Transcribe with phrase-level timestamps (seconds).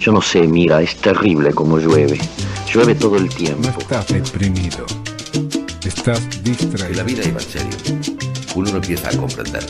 [0.00, 2.20] Yo no sé, mira, es terrible como llueve.
[2.72, 3.68] Llueve todo el tiempo.
[3.68, 4.86] No estás deprimido.
[5.84, 7.04] Estás En la distraído.
[7.04, 7.76] vida iba en serio.
[8.54, 9.66] Uno no empieza a comprender.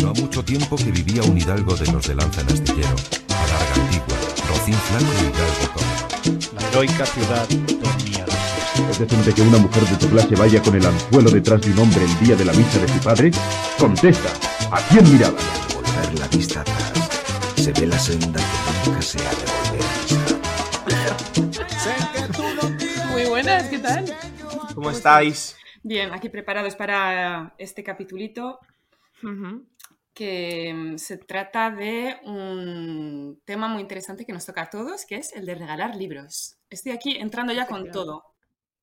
[0.00, 2.96] No ha mucho tiempo que vivía un hidalgo de los de Lanza en Astillero.
[3.28, 4.16] Alarga Antigua,
[4.48, 6.52] Rocín Flaco y Hidalgo.
[6.58, 8.24] La heroica ciudad dormía.
[8.90, 11.80] ¿Es decente que una mujer de tu clase vaya con el anzuelo detrás de un
[11.80, 13.30] hombre el día de la misa de su padre?
[13.78, 14.30] Contesta,
[14.72, 15.36] ¿a quién miraba?
[15.38, 16.92] Al volver la vista atrás,
[17.56, 23.10] se ve la senda que nunca se ha de volver a pisar.
[23.10, 24.04] Muy buenas, ¿qué tal?
[24.74, 25.56] ¿Cómo estáis?
[25.82, 28.60] Bien, aquí preparados para este capitulito
[30.14, 35.16] que mm, se trata de un tema muy interesante que nos toca a todos, que
[35.16, 36.56] es el de regalar libros.
[36.68, 38.24] Estoy aquí entrando ya con todo.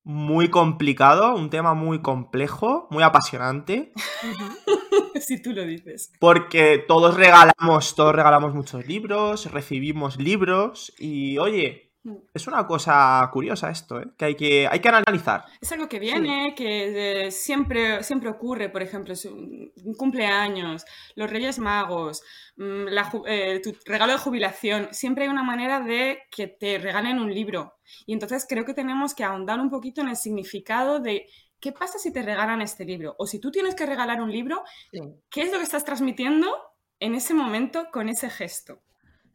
[0.10, 3.92] Muy complicado, un tema muy complejo, muy apasionante,
[5.20, 6.14] si tú lo dices.
[6.18, 12.16] porque todos regalamos, todos regalamos muchos libros, recibimos libros y oye, Mm.
[12.34, 14.06] es una cosa curiosa esto, ¿eh?
[14.18, 15.44] que hay que hay que analizar.
[15.60, 20.86] Es algo que viene, que eh, siempre, siempre ocurre, por ejemplo, un cumpleaños,
[21.16, 22.24] los Reyes Magos,
[22.58, 27.20] la ju- eh, tu regalo de jubilación, siempre hay una manera de que te regalen
[27.20, 27.76] un libro.
[28.06, 31.28] Y entonces creo que tenemos que ahondar un poquito en el significado de
[31.60, 33.16] qué pasa si te regalan este libro.
[33.20, 34.64] O si tú tienes que regalar un libro,
[35.30, 36.48] ¿qué es lo que estás transmitiendo
[37.00, 38.82] en ese momento con ese gesto?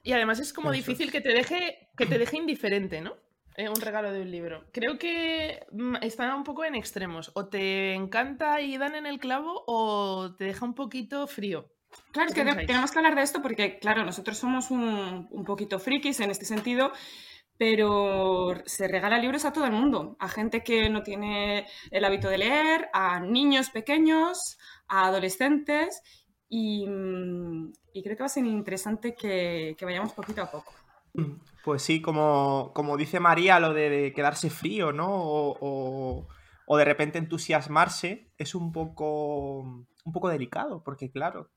[0.02, 0.78] Y además es como Eso.
[0.78, 3.14] difícil que te deje, que te deje indiferente, ¿no?
[3.56, 4.64] Eh, un regalo de un libro.
[4.72, 7.30] Creo que mm, está un poco en extremos.
[7.34, 11.70] O te encanta y dan en el clavo o te deja un poquito frío.
[12.12, 12.66] Claro, es ¿Qué que pensáis?
[12.66, 16.44] tenemos que hablar de esto porque, claro, nosotros somos un, un poquito frikis en este
[16.44, 16.92] sentido,
[17.58, 22.28] pero se regala libros a todo el mundo, a gente que no tiene el hábito
[22.28, 26.02] de leer, a niños pequeños, a adolescentes,
[26.48, 30.72] y, mm, y creo que va a ser interesante que, que vayamos poquito a poco.
[31.62, 35.08] Pues sí, como, como dice María, lo de, de quedarse frío, ¿no?
[35.14, 36.28] O, o-
[36.66, 41.50] o de repente entusiasmarse es un poco, un poco delicado, porque claro,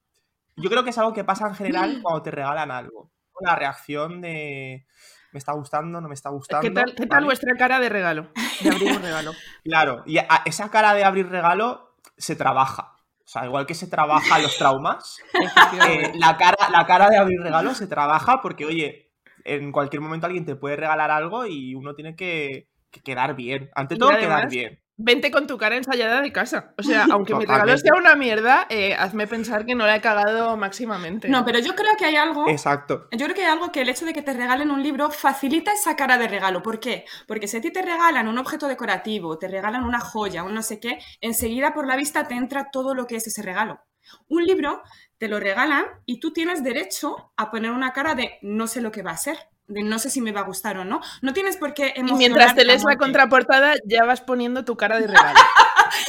[0.56, 3.12] yo creo que es algo que pasa en general cuando te regalan algo.
[3.42, 4.86] La reacción de
[5.34, 6.62] me está gustando, no me está gustando.
[6.62, 7.26] ¿Qué tal, qué tal ¿vale?
[7.26, 8.30] vuestra cara de regalo?
[8.62, 9.32] De abrir un regalo.
[9.66, 12.94] Claro, y a- esa cara de abrir regalo se trabaja.
[13.20, 15.18] O sea, igual que se trabaja los traumas,
[15.90, 19.12] eh, la, cara, la cara de abrir regalo se trabaja porque, oye,
[19.44, 23.70] en cualquier momento alguien te puede regalar algo y uno tiene que, que quedar bien.
[23.76, 24.80] Ante todo, además- quedar bien.
[24.98, 26.74] Vente con tu cara ensayada de casa.
[26.78, 30.02] O sea, aunque mi regalo sea una mierda, eh, hazme pensar que no la he
[30.02, 31.28] cagado máximamente.
[31.28, 32.48] No, pero yo creo que hay algo...
[32.48, 33.08] Exacto.
[33.12, 35.74] Yo creo que hay algo que el hecho de que te regalen un libro facilita
[35.74, 36.64] esa cara de regalo.
[36.64, 37.06] ¿Por qué?
[37.28, 40.62] Porque si a ti te regalan un objeto decorativo, te regalan una joya, un no
[40.62, 43.82] sé qué, enseguida por la vista te entra todo lo que es ese regalo.
[44.28, 44.82] Un libro
[45.18, 48.92] te lo regalan y tú tienes derecho a poner una cara de no sé lo
[48.92, 51.02] que va a ser, de no sé si me va a gustar o no.
[51.22, 52.18] No tienes por qué Y emocionarte.
[52.18, 55.40] mientras te lees la contraportada, ya vas poniendo tu cara de regalo.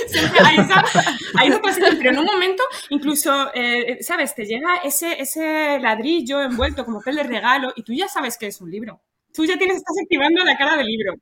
[0.09, 0.84] Siempre hay esa,
[1.39, 4.34] hay esa pero en un momento, incluso, eh, ¿sabes?
[4.34, 8.47] Te llega ese, ese ladrillo envuelto como pel de regalo y tú ya sabes que
[8.49, 9.00] es un libro.
[9.33, 11.15] Tú ya tienes, estás activando la cara del libro.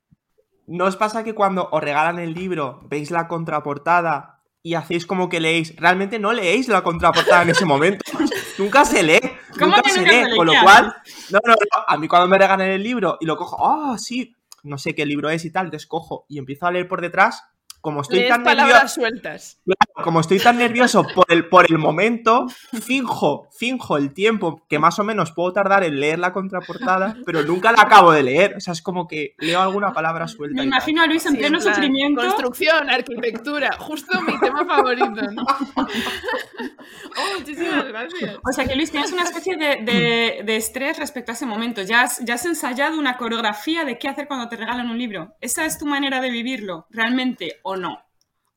[0.67, 4.34] ¿No os pasa que cuando os regalan el libro, veis la contraportada
[4.65, 5.75] y hacéis como que leéis?
[5.75, 8.03] Realmente no leéis la contraportada en ese momento.
[8.57, 9.19] nunca se lee.
[9.59, 10.23] ¿Cómo Nunca que se nunca lee.
[10.31, 10.35] se?
[10.35, 10.95] Con lo ¿Qué cual,
[11.29, 11.83] no, no, no.
[11.87, 15.05] A mí cuando me regalan el libro y lo cojo, ah, sí, no sé qué
[15.05, 17.43] libro es y tal, entonces cojo y empiezo a leer por detrás.
[17.85, 19.59] Como estoy Lees tan nervioso, sueltas.
[20.03, 22.47] como estoy tan nervioso por el, por el momento,
[22.81, 27.43] finjo, finjo el tiempo que más o menos puedo tardar en leer la contraportada, pero
[27.43, 28.55] nunca la acabo de leer.
[28.57, 30.55] O sea, es como que leo alguna palabra suelta.
[30.57, 32.21] Me imagino a Luis en Sí, pleno plan, sufrimiento.
[32.21, 35.21] Construcción, arquitectura, justo mi tema favorito.
[35.31, 35.45] ¿no?
[37.17, 38.35] Oh, muchísimas gracias.
[38.47, 41.81] O sea que Luis, tienes una especie de, de- de estrés respecto a ese momento.
[41.81, 45.33] Ya has, ya has ensayado una coreografía de qué hacer cuando te regalan un libro.
[45.41, 47.99] ¿Esa es tu manera de vivirlo, realmente, o no?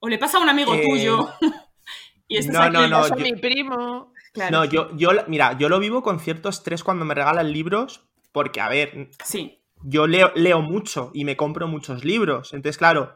[0.00, 1.28] ¿O le pasa a un amigo Eh, tuyo?
[2.28, 4.12] y estás no, aquí, no, no, Pasa a yo- mi primo.
[4.32, 4.56] claro.
[4.58, 8.60] No, yo, yo, mira, yo lo vivo con cierto estrés cuando me regalan libros, porque,
[8.60, 9.60] a ver, Sí.
[9.82, 12.52] yo leo, leo mucho y me compro muchos libros.
[12.52, 13.14] Entonces, claro,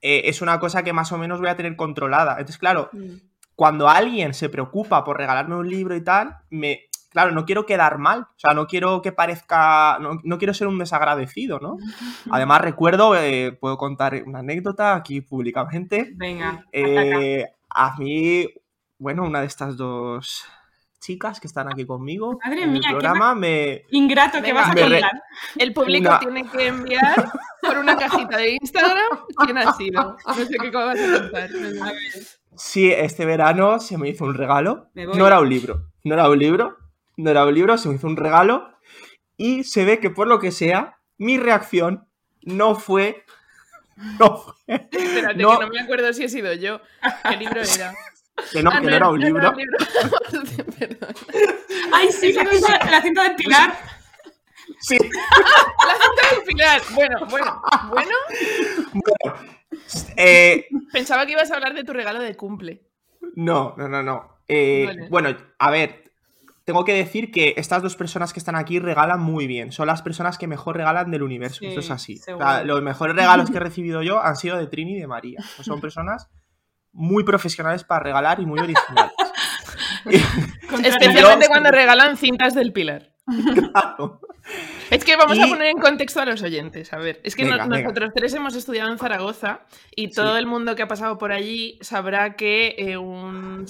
[0.00, 2.32] eh, es una cosa que más o menos voy a tener controlada.
[2.32, 2.90] Entonces, claro,
[3.54, 6.87] cuando alguien se preocupa por regalarme un libro y tal, me.
[7.10, 10.66] Claro, no quiero quedar mal, o sea, no quiero que parezca, no, no quiero ser
[10.66, 11.76] un desagradecido, ¿no?
[12.30, 16.12] Además, recuerdo, eh, puedo contar una anécdota aquí públicamente.
[16.16, 16.64] Venga.
[16.72, 18.46] Eh, a mí,
[18.98, 20.44] bueno, una de estas dos
[21.00, 24.74] chicas que están aquí conmigo Madre en mía, el qué me, Ingrato que vas a
[24.74, 25.22] re- contar.
[25.56, 27.30] El público Una- tiene que enviar
[27.62, 29.06] por una cajita de Instagram
[29.44, 30.16] quién ha sido.
[30.26, 31.50] No sé qué vas a contar.
[32.56, 34.88] Sí, este verano se me hizo un regalo.
[34.94, 35.86] No era un libro.
[36.04, 36.76] No era un libro.
[37.18, 38.70] No era un libro, se me hizo un regalo.
[39.36, 42.08] Y se ve que por lo que sea, mi reacción
[42.42, 43.24] no fue.
[44.18, 44.54] No fue.
[44.90, 45.58] Espérate, No.
[45.58, 46.80] que no me acuerdo si he sido yo.
[47.28, 47.94] ¿Qué libro era?
[48.52, 49.52] Que no, Ah, que no era un libro.
[50.78, 51.14] Perdón.
[51.92, 53.76] Ay, sí, la cinta, la cinta del pilar.
[54.80, 54.96] Sí.
[55.88, 56.82] La cinta del pilar.
[56.94, 58.14] Bueno, bueno, bueno.
[60.16, 62.82] Eh, Pensaba que ibas a hablar de tu regalo de cumple.
[63.34, 64.38] no, no, no, no.
[64.46, 65.08] Eh, Vale.
[65.08, 66.07] Bueno, a ver.
[66.68, 69.72] Tengo que decir que estas dos personas que están aquí regalan muy bien.
[69.72, 71.60] Son las personas que mejor regalan del universo.
[71.60, 72.18] Sí, Esto es así.
[72.18, 72.46] O seguro.
[72.46, 75.38] sea, los mejores regalos que he recibido yo han sido de Trini y de María.
[75.40, 76.28] O sea, son personas
[76.92, 79.12] muy profesionales para regalar y muy originales.
[80.84, 83.14] Especialmente cuando regalan cintas del pilar.
[83.72, 84.20] Claro.
[84.90, 86.92] Es que vamos a poner en contexto a los oyentes.
[86.94, 87.82] A ver, es que no- Venga, venga.
[87.82, 89.60] nosotros tres hemos estudiado en Zaragoza
[89.94, 93.66] y todo el mundo que ha pasado por allí sabrá que eh, un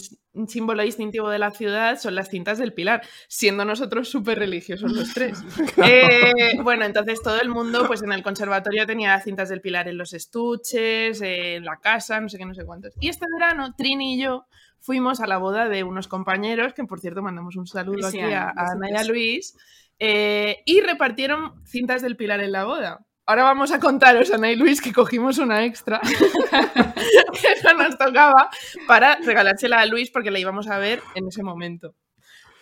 [0.47, 5.13] símbolo distintivo de la ciudad son las cintas del pilar, siendo nosotros súper religiosos los
[5.13, 5.43] tres.
[5.85, 9.99] Eh, bueno, entonces todo el mundo, pues en el conservatorio tenía cintas del pilar en
[9.99, 12.95] los estuches, en la casa, no sé qué, no sé cuántos.
[13.01, 14.47] Y este verano, Trini y yo
[14.81, 18.33] fuimos a la boda de unos compañeros, que por cierto mandamos un saludo Sí, aquí
[18.33, 19.05] a, a- a Ana y a.
[19.05, 19.57] Luis,
[19.99, 23.05] eh, y repartieron cintas del pilar en la boda.
[23.27, 26.01] Ahora vamos a contaros, Ana y Luis, que cogimos una extra
[26.51, 28.49] que no nos tocaba
[28.87, 31.95] para regalársela a Luis porque la íbamos a ver en ese momento.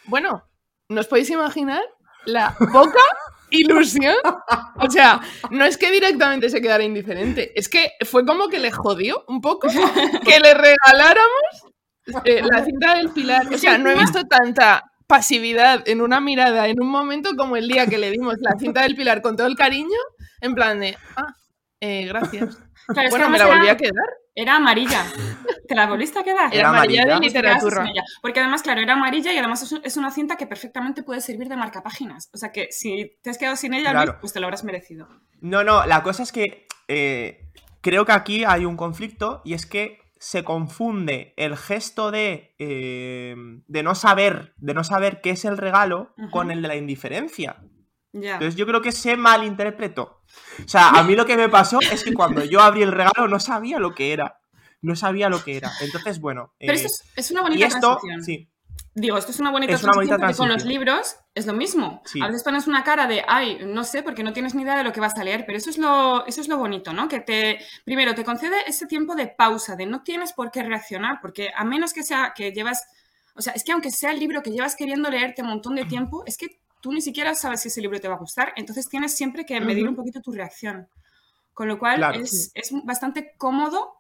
[0.06, 0.42] Bueno,
[0.88, 1.82] ¿nos podéis imaginar
[2.24, 2.98] la poca
[3.50, 4.16] ilusión?
[4.80, 5.20] O sea,
[5.50, 9.40] no es que directamente se quedara indiferente, es que fue como que le jodió un
[9.40, 9.68] poco
[10.24, 11.65] que le regaláramos
[12.24, 13.46] eh, la cinta del pilar.
[13.52, 17.68] O sea, no he visto tanta pasividad en una mirada en un momento como el
[17.68, 19.98] día que le dimos la cinta del pilar con todo el cariño,
[20.40, 21.34] en plan de, ah,
[21.80, 22.58] eh, gracias.
[22.88, 24.08] Claro, es que Bueno, me la volví era- a quedar.
[24.32, 25.04] Era amarilla.
[25.66, 26.46] ¿Te la volviste a quedar?
[26.52, 27.84] Era Era amarilla de literatura.
[28.22, 31.20] Porque además, claro, era amarilla y además es, un- es una cinta que perfectamente puede
[31.20, 32.30] servir de marcapáginas.
[32.32, 34.06] O sea que si te has quedado sin ella, Claro.
[34.12, 35.08] Luis, pues te lo habrás merecido.
[35.40, 37.50] No, no, la cosa es que eh,
[37.80, 43.34] creo que aquí hay un conflicto y es que se confunde el gesto de, eh,
[43.66, 47.62] de no saber, de no saber qué es el regalo con el de la indiferencia.
[48.12, 48.34] Ya.
[48.34, 50.22] Entonces yo creo que se malinterpretó.
[50.64, 53.28] O sea, a mí lo que me pasó es que cuando yo abrí el regalo
[53.28, 54.40] no sabía lo que era.
[54.80, 55.70] No sabía lo que era.
[55.80, 56.54] Entonces, bueno.
[56.58, 58.22] Pero eh, esto es, es una y bonita esto, transición.
[58.22, 58.50] sí.
[58.98, 61.52] Digo, esto es una bonita Es una bonita transición porque con los libros es lo
[61.52, 62.00] mismo.
[62.06, 62.19] Sí.
[62.22, 64.84] A veces pones una cara de, ay, no sé, porque no tienes ni idea de
[64.84, 67.06] lo que vas a leer, pero eso es lo, eso es lo bonito, ¿no?
[67.06, 71.19] Que te, primero, te concede ese tiempo de pausa, de no tienes por qué reaccionar,
[71.20, 72.87] porque a menos que sea que llevas,
[73.34, 75.84] o sea, es que aunque sea el libro que llevas queriendo leerte un montón de
[75.84, 78.88] tiempo, es que tú ni siquiera sabes si ese libro te va a gustar, entonces
[78.88, 80.88] tienes siempre que medir un poquito tu reacción.
[81.52, 82.19] Con lo cual Claro.
[82.19, 83.92] es, es bastante cómodo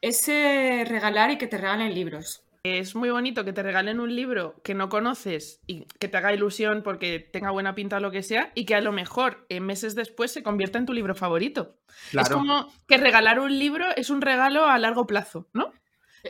[0.00, 2.42] ese regalar y que te regalen libros.
[2.74, 6.32] Es muy bonito que te regalen un libro que no conoces y que te haga
[6.32, 9.60] ilusión porque tenga buena pinta o lo que sea y que a lo mejor eh,
[9.60, 11.76] meses después se convierta en tu libro favorito.
[12.12, 15.72] Es como que regalar un libro es un regalo a largo plazo, ¿no?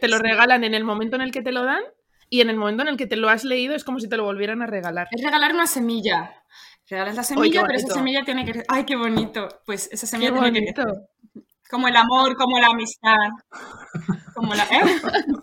[0.01, 1.83] Te lo regalan en el momento en el que te lo dan
[2.29, 4.17] y en el momento en el que te lo has leído es como si te
[4.17, 5.09] lo volvieran a regalar.
[5.11, 6.43] Es regalar una semilla.
[6.89, 8.63] Regalas la semilla, pero esa semilla tiene que...
[8.69, 9.49] ¡Ay, qué bonito!
[9.65, 11.09] Pues esa Qué semilla tiene que bonito.
[11.71, 13.29] Como el amor, como la amistad.
[14.35, 14.65] Como la...
[14.65, 14.83] ¿eh?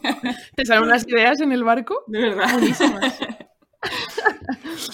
[0.55, 2.03] ¿Te salen unas ideas en el barco?
[2.07, 2.51] De verdad.
[2.53, 3.19] Buenísimas.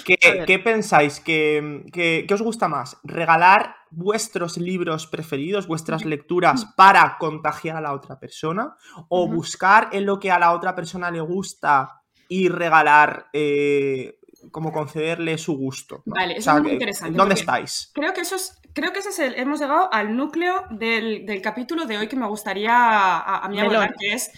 [0.06, 1.20] ¿Qué, pensáis?
[1.20, 2.98] ¿Qué, qué- qué os gusta más?
[3.04, 8.76] ¿Regalar vuestros libros preferidos, vuestras lecturas para contagiar a la otra persona?
[9.10, 14.18] ¿O buscar en lo que a la otra persona le gusta y regalar, eh,
[14.52, 16.02] como concederle su gusto?
[16.06, 16.14] ¿no?
[16.16, 17.92] Vale, O eso sea, es muy interesante, ¿Dónde estáis?
[17.94, 21.42] Creo que eso es, creo que ese es el, hemos llegado al núcleo del, del
[21.42, 24.32] capítulo de hoy que me gustaría a, a mí abordar, que es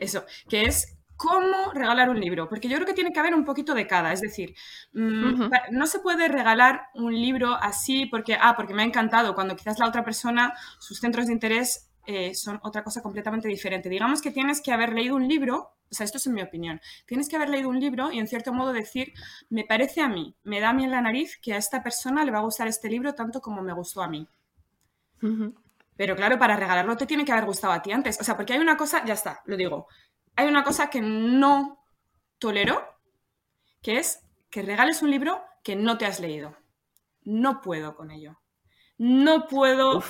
[0.00, 3.44] eso, que es cómo regalar un libro, porque yo creo que tiene que haber un
[3.44, 4.56] poquito de cada, es decir,
[4.92, 9.54] mm, no se puede regalar un libro así porque, ah, porque me ha encantado, cuando
[9.54, 13.88] quizás la otra persona, sus centros de interés eh, son otra cosa completamente diferente.
[13.88, 16.80] Digamos que tienes que haber leído un libro, o sea, esto es en mi opinión,
[17.06, 19.12] tienes que haber leído un libro y en cierto modo decir,
[19.50, 22.24] me parece a mí, me da a mí en la nariz que a esta persona
[22.24, 24.26] le va a gustar este libro tanto como me gustó a mí.
[25.96, 28.20] Pero claro, para regalarlo te tiene que haber gustado a ti antes.
[28.20, 29.86] O sea, porque hay una cosa, ya está, lo digo,
[30.34, 31.84] hay una cosa que no
[32.38, 32.82] tolero,
[33.82, 36.56] que es que regales un libro que no te has leído.
[37.22, 38.40] No puedo con ello.
[38.98, 40.02] No puedo...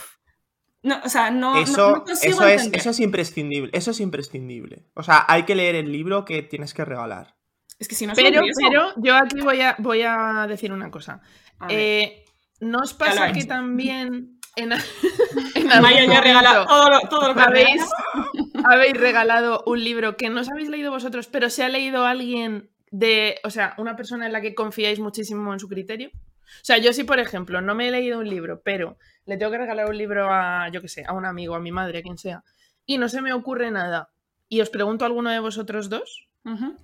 [0.82, 3.70] No, o sea, no, Eso, no consigo eso, es, eso es imprescindible.
[3.72, 4.86] Eso es imprescindible.
[4.94, 7.36] O sea, hay que leer el libro que tienes que regalar.
[7.78, 11.20] Es que si no Pero, pero yo aquí voy a, voy a decir una cosa.
[11.68, 12.24] Eh,
[12.60, 13.48] ¿No os pasa que hecho.
[13.48, 14.72] también en,
[15.54, 17.82] en algún Maya ya regala todo lo, todo lo que habéis,
[18.64, 22.70] habéis regalado un libro que no os habéis leído vosotros, pero se ha leído alguien
[22.90, 26.10] de, o sea, una persona en la que confiáis muchísimo en su criterio?
[26.56, 29.52] O sea, yo sí, por ejemplo, no me he leído un libro, pero le tengo
[29.52, 32.02] que regalar un libro a, yo qué sé, a un amigo, a mi madre, a
[32.02, 32.42] quien sea,
[32.86, 34.10] y no se me ocurre nada,
[34.48, 36.28] y os pregunto a alguno de vosotros dos.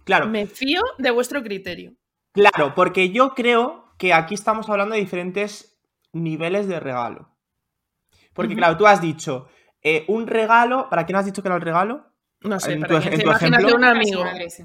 [0.04, 1.94] Claro, me fío de vuestro criterio.
[2.32, 5.76] claro, porque yo creo que aquí estamos hablando de diferentes
[6.12, 7.34] niveles de regalo.
[8.32, 9.48] Porque, claro, tú has dicho,
[9.82, 12.06] eh, un regalo, ¿para quién has dicho que era el regalo?
[12.40, 14.64] No sé, En para tu- quien en se tu imagina ejemplo- un amigo madre, sí.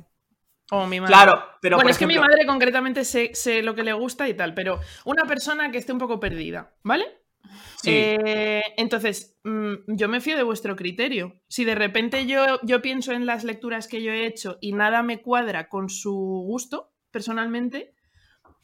[0.74, 1.14] O mi madre.
[1.14, 4.28] Claro, pero bueno, por es que mi madre concretamente sé, sé lo que le gusta
[4.28, 7.06] y tal, pero una persona que esté un poco perdida, ¿vale?
[7.82, 7.92] Sí.
[7.92, 11.42] Eh, entonces, mm, yo me fío de vuestro criterio.
[11.48, 15.04] Si de repente yo, yo pienso en las lecturas que yo he hecho y nada
[15.04, 17.94] me cuadra con su gusto, personalmente,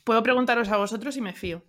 [0.04, 1.63] puedo preguntaros a vosotros y me fío.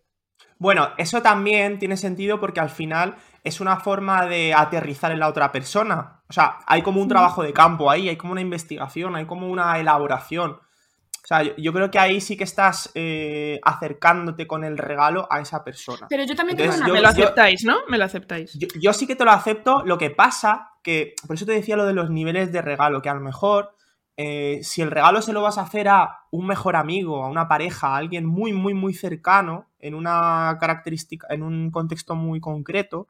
[0.59, 5.29] Bueno, eso también tiene sentido porque al final es una forma de aterrizar en la
[5.29, 6.23] otra persona.
[6.29, 9.49] O sea, hay como un trabajo de campo ahí, hay como una investigación, hay como
[9.49, 10.53] una elaboración.
[11.23, 15.29] O sea, yo, yo creo que ahí sí que estás eh, acercándote con el regalo
[15.31, 16.07] a esa persona.
[16.09, 17.77] Pero yo también Entonces, tengo yo- Me una lo yo- aceptáis, ¿no?
[17.89, 18.53] Me lo aceptáis.
[18.59, 21.77] Yo, yo sí que te lo acepto, lo que pasa, que por eso te decía
[21.77, 23.75] lo de los niveles de regalo, que a lo mejor
[24.17, 27.49] eh, si el regalo se lo vas a hacer a un mejor amigo, a una
[27.49, 33.09] pareja, a alguien muy, muy, muy cercano, en una característica, en un contexto muy concreto,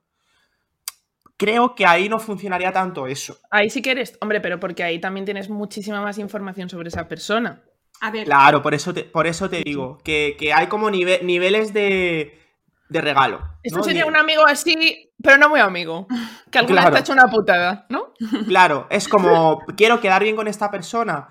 [1.41, 3.39] creo que ahí no funcionaría tanto eso.
[3.51, 7.09] Ahí sí que eres, hombre, pero porque ahí también tienes muchísima más información sobre esa
[7.09, 7.63] persona.
[8.03, 11.23] A ver, Claro, por eso te, por eso te digo, que, que hay como nive-
[11.23, 12.39] niveles de,
[12.91, 13.41] de regalo.
[13.63, 13.85] Esto ¿no?
[13.85, 16.07] sería un amigo así, pero no muy amigo.
[16.51, 16.95] Que alguna Claro.
[16.95, 18.13] vez te ha hecho una putada, ¿no?
[18.47, 21.29] Claro, es como, quiero quedar bien con esta persona,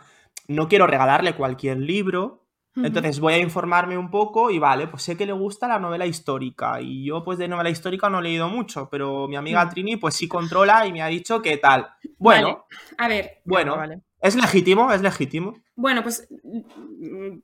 [0.48, 2.48] no quiero regalarle cualquier libro,
[2.84, 6.06] entonces voy a informarme un poco y vale, pues sé que le gusta la novela
[6.06, 9.70] histórica y yo pues de novela histórica no he leído mucho, pero mi amiga Mm.
[9.70, 11.88] Trini pues sí controla y me ha dicho que tal.
[12.18, 12.66] Bueno,
[12.98, 14.02] a ver, bueno, Vale.
[14.22, 15.54] Es legítimo, es legítimo.
[15.76, 16.28] Bueno, pues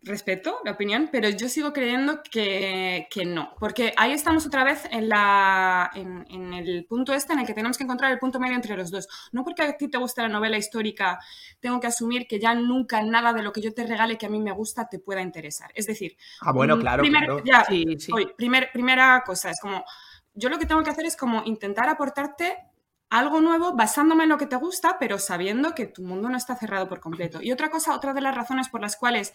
[0.04, 4.84] respeto la opinión, pero yo sigo creyendo que, que no, porque ahí estamos otra vez
[4.92, 8.40] en, la, en, en el punto este en el que tenemos que encontrar el punto
[8.40, 9.08] medio entre los dos.
[9.32, 11.20] No porque a ti te gusta la novela histórica,
[11.60, 14.30] tengo que asumir que ya nunca nada de lo que yo te regale que a
[14.30, 15.72] mí me gusta te pueda interesar.
[15.76, 17.44] Es decir, Ah, bueno, mm, claro, primer- claro.
[17.46, 18.12] ya, Sí, sí.
[18.14, 19.84] Oye, primer- primera cosa, es como,
[20.34, 22.58] yo lo que tengo que hacer es como intentar aportarte
[23.10, 26.56] algo nuevo basándome en lo que te gusta, pero sabiendo que tu mundo no está
[26.56, 27.42] cerrado por completo.
[27.42, 29.34] Y otra cosa, otra de las razones por las cuales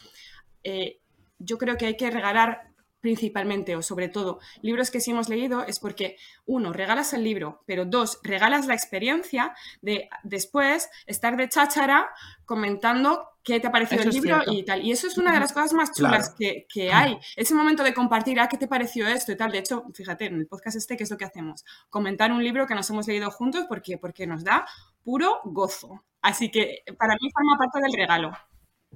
[0.64, 1.00] eh,
[1.38, 2.69] yo creo que hay que regalar
[3.00, 6.16] principalmente o sobre todo libros que sí hemos leído es porque
[6.46, 12.08] uno, regalas el libro, pero dos, regalas la experiencia de después estar de cháchara
[12.44, 14.84] comentando qué te ha parecido Eso el libro y tal.
[14.84, 16.36] Y eso es una de las cosas más chulas Claro.
[16.38, 17.18] que, que hay.
[17.36, 19.52] Ese momento de compartir, ah, ¿qué te pareció esto y tal?
[19.52, 21.64] De hecho, fíjate, en el podcast este, ¿qué es lo que hacemos?
[21.88, 24.66] Comentar un libro que nos hemos leído juntos porque, porque nos da
[25.02, 26.04] puro gozo.
[26.22, 28.32] Así que para mí forma parte del regalo.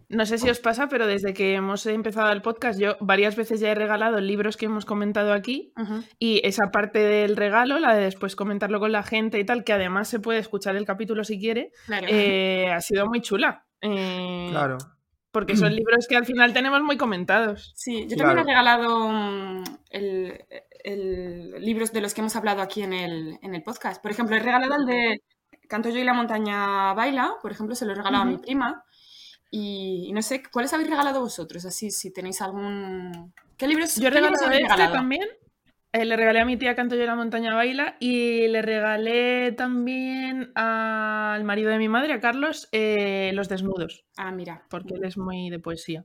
[0.08, 3.60] No sé si os pasa, pero desde que hemos empezado el podcast, yo varias veces
[3.60, 5.72] ya he regalado libros que hemos comentado aquí
[6.18, 9.72] y esa parte del regalo, la de después comentarlo con la gente y tal, que
[9.72, 12.06] además se puede escuchar el capítulo si quiere, Claro.
[12.10, 13.66] eh, ha sido muy chula.
[13.80, 14.78] Eh, Claro.
[15.30, 17.72] Porque son libros que al final tenemos muy comentados.
[17.74, 18.30] Sí, yo Claro.
[18.36, 20.44] también he regalado mm, el,
[20.84, 24.00] el- libros de los que hemos hablado aquí en el, en el podcast.
[24.00, 25.22] Por ejemplo, he regalado el de
[25.68, 28.84] Canto yo y la montaña baila, por ejemplo, se lo he regalado a mi prima.
[29.56, 31.64] Y, y no sé, ¿cuáles habéis regalado vosotros?
[31.64, 33.32] Así, si tenéis algún...
[33.56, 34.94] ¿Qué libros, Yo he regalado este regalado?
[34.94, 35.23] también.
[35.92, 40.50] Eh, le regalé a mi tía Canto yo la montaña baila y le regalé también
[40.56, 44.66] al marido de mi madre, a Carlos, eh, Los desnudos, Ah, mira.
[44.70, 46.04] porque él es muy de poesía.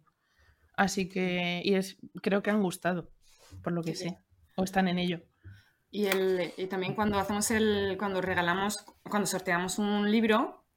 [0.77, 3.09] Así que, y es, creo que han gustado,
[3.63, 4.19] por lo que sé,
[4.57, 5.21] o están en ello.
[5.89, 10.67] Y, el, y también cuando hacemos el, cuando regalamos, cuando sorteamos un libro,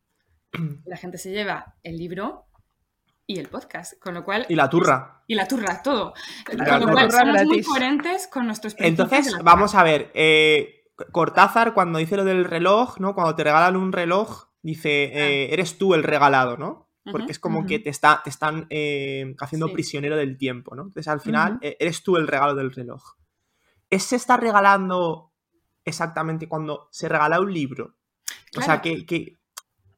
[0.87, 2.47] la gente se lleva el libro
[3.27, 4.47] y el podcast, con lo cual...
[4.49, 5.23] Y la turra.
[5.27, 6.13] Y la turra, todo.
[6.47, 10.11] Con lo cual somos muy coherentes con nuestros Entonces, vamos a ver.
[10.15, 13.15] eh, Cortázar, cuando dice lo del reloj, ¿no?
[13.15, 16.89] Cuando te regalan un reloj, dice, eh, eres tú el regalado, ¿no?
[17.11, 17.31] Porque Ah.
[17.31, 19.73] Es como que te, está, te están eh, haciendo Sí.
[19.73, 20.83] prisionero del tiempo, ¿no?
[20.83, 23.03] Entonces, al final, eres tú el regalo del reloj.
[23.91, 25.33] ¿Es se está regalando
[25.85, 27.95] exactamente cuando se regala un libro?
[28.57, 29.39] O sea, que-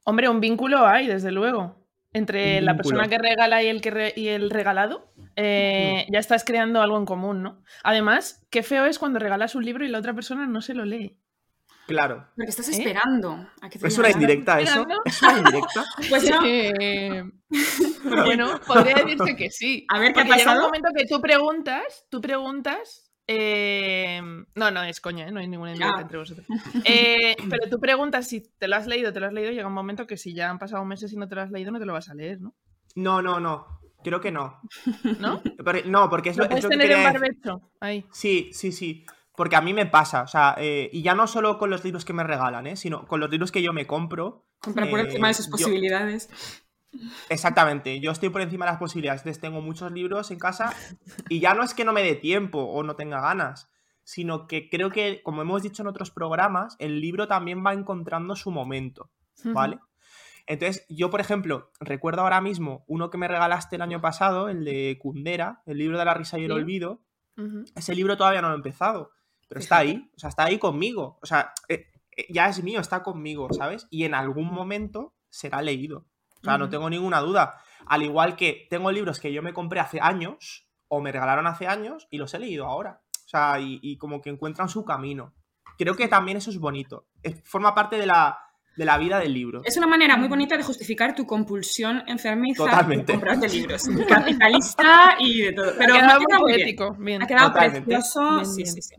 [0.04, 1.83] Hombre, un vínculo hay, desde luego.
[2.14, 6.44] Entre la persona que regala y el, que re- y el regalado, eh, ya estás
[6.44, 7.62] creando algo en común, ¿no?
[7.82, 10.84] Además, qué feo es cuando regalas un libro y la otra persona no se lo
[10.84, 11.18] lee.
[11.86, 12.28] claro.
[12.36, 12.72] Porque estás ¿Eh?
[12.72, 14.80] esperando a que te ¿Es una indirecta eso?
[14.80, 15.02] esperando.
[15.04, 15.84] ¿Es una indirecta?
[16.08, 17.22] Pues Eh,
[18.24, 19.84] bueno, podría decirse que sí.
[19.88, 20.66] A ver, ¿qué ha Porque llega un pasado?
[20.66, 23.03] momento que tú preguntas, tú preguntas.
[23.26, 24.20] Eh,
[24.54, 25.32] no, no, es coña, ¿eh?
[25.32, 26.02] no hay ninguna indirecta Ah.
[26.02, 26.46] entre vosotros.
[26.84, 29.72] Eh, pero tú preguntas si te lo has leído, te lo has leído, llega un
[29.74, 31.86] momento que si ya han pasado meses y no te lo has leído, no te
[31.86, 32.54] lo vas a leer, ¿no?
[32.94, 33.66] No, no, no.
[34.02, 34.60] Creo que no.
[35.18, 35.42] ¿No?
[35.64, 37.70] Porque- no, porque es lo, Lo es puedes lo que tener en barbecho.
[37.80, 38.04] Ahí.
[38.12, 39.06] Sí, sí, sí.
[39.34, 42.04] Porque a mí me pasa, o sea, eh, y ya no solo con los libros
[42.04, 42.76] que me regalan, ¿eh?
[42.76, 44.46] sino con los libros que yo me compro.
[44.60, 46.28] Comprar por eh, encima de sus yo- posibilidades.
[47.28, 49.40] Exactamente, yo estoy por encima de las posibilidades.
[49.40, 50.72] Tengo muchos libros en casa
[51.28, 53.70] y ya no es que no me dé tiempo o no tenga ganas,
[54.02, 58.36] sino que creo que, como hemos dicho en otros programas, el libro también va encontrando
[58.36, 59.10] su momento,
[59.44, 59.78] ¿vale?
[60.46, 64.64] Entonces, yo, por ejemplo, recuerdo ahora mismo uno que me regalaste el año pasado, el
[64.64, 66.56] de Kundera, el libro de la risa y el Sí.
[66.56, 67.00] olvido.
[67.74, 69.10] Ese libro todavía no lo he empezado,
[69.48, 71.18] pero está ahí, o sea, está ahí conmigo.
[71.22, 71.86] O sea, eh,
[72.16, 73.86] eh, ya es mío, está conmigo, ¿sabes?
[73.90, 76.04] Y en algún momento será leído.
[76.44, 77.58] O sea, no tengo ninguna duda.
[77.86, 81.66] Al igual que tengo libros que yo me compré hace años o me regalaron hace
[81.66, 83.00] años y los he leído ahora.
[83.24, 85.32] O sea, y, y como que encuentran su camino.
[85.78, 87.06] Creo que también eso es bonito.
[87.22, 88.38] Es- forma parte de la,
[88.76, 89.62] de la vida del libro.
[89.64, 93.04] Es una manera muy bonita de justificar tu compulsión enfermiza Totalmente.
[93.14, 93.82] por comprarte libros.
[94.08, 95.72] Capitalista y de todo.
[95.78, 96.94] Pero ha quedado ha muy poético.
[96.98, 97.22] Bien.
[97.22, 97.86] Ha quedado Totalmente.
[97.86, 98.34] precioso.
[98.34, 98.94] Bien, sí, sí, sí.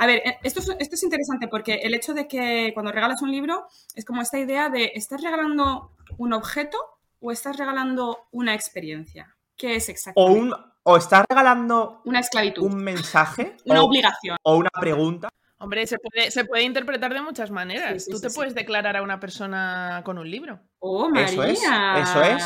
[0.00, 3.20] A ver, eh, esto es, esto es interesante porque el hecho de que cuando regalas
[3.20, 6.78] un libro es como esta idea de ¿estás regalando un objeto
[7.20, 9.36] o estás regalando una experiencia?
[9.58, 10.40] ¿Qué es O, exactamente?
[10.40, 10.54] un,
[10.84, 12.62] o estás regalando Una esclavitud.
[12.62, 14.38] un mensaje una o, obligación.
[14.42, 15.28] o una pregunta.
[15.58, 17.92] Hombre, se puede, se puede interpretar de muchas maneras.
[17.92, 18.36] Sí, sí, Tú sí, te sí.
[18.36, 20.60] puedes declarar a una persona con un libro.
[20.78, 21.26] Oh, María.
[21.26, 22.44] Eso es, eso es.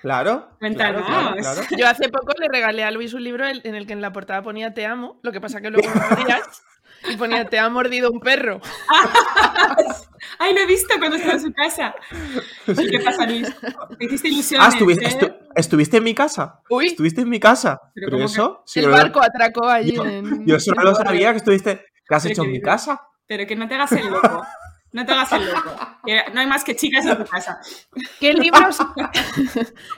[0.00, 0.48] Claro.
[0.58, 1.62] Claro, claro, claro.
[1.76, 4.42] Yo hace poco le regalé a Luis un libro en el que en la portada
[4.42, 5.86] ponía te amo, lo que pasa que luego
[7.10, 8.60] y ponía te ha mordido un perro.
[10.38, 11.94] Ay, lo he visto cuando estaba en su casa.
[12.66, 13.48] ¿Y qué pasa, Luis?
[13.98, 14.66] ¿Te hiciste ilusiones?
[14.66, 15.08] Ah, ¿estuviste, eh?
[15.10, 16.60] estu- ¿estuviste en mi casa?
[16.70, 17.80] Uy, ¿Estuviste en mi casa?
[17.94, 18.62] Pero ¿Pero, ¿cómo que- eso?
[18.66, 20.46] Sí, el barco atracó allí Yo, en...
[20.46, 21.84] yo solo lo sabía que estuviste.
[22.08, 23.00] ¿Qué has Pero hecho que en mi casa?
[23.26, 24.44] Pero que no te hagas el loco.
[24.92, 25.76] No te hagas el loco.
[26.04, 27.58] Que No hay más que chicas en tu casa.
[28.20, 28.78] ¿Qué libros,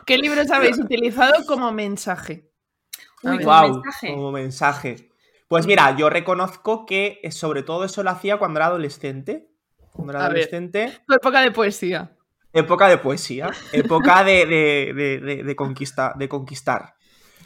[0.07, 2.51] ¿Qué libros habéis utilizado como mensaje?
[3.25, 3.47] A Uy, ver.
[3.47, 4.13] como Wow, mensaje.
[4.15, 5.11] como mensaje.
[5.49, 9.49] Pues mira, yo reconozco que eh, sobre todo eso lo hacía cuando era adolescente.
[9.93, 12.17] Cuando era A adolescente, época de poesía.
[12.53, 16.95] época de poesía, época de, de- de- de- de conquista, de conquistar.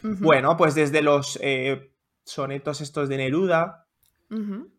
[0.03, 3.85] Bueno, pues desde los eh, sonetos estos de Neruda,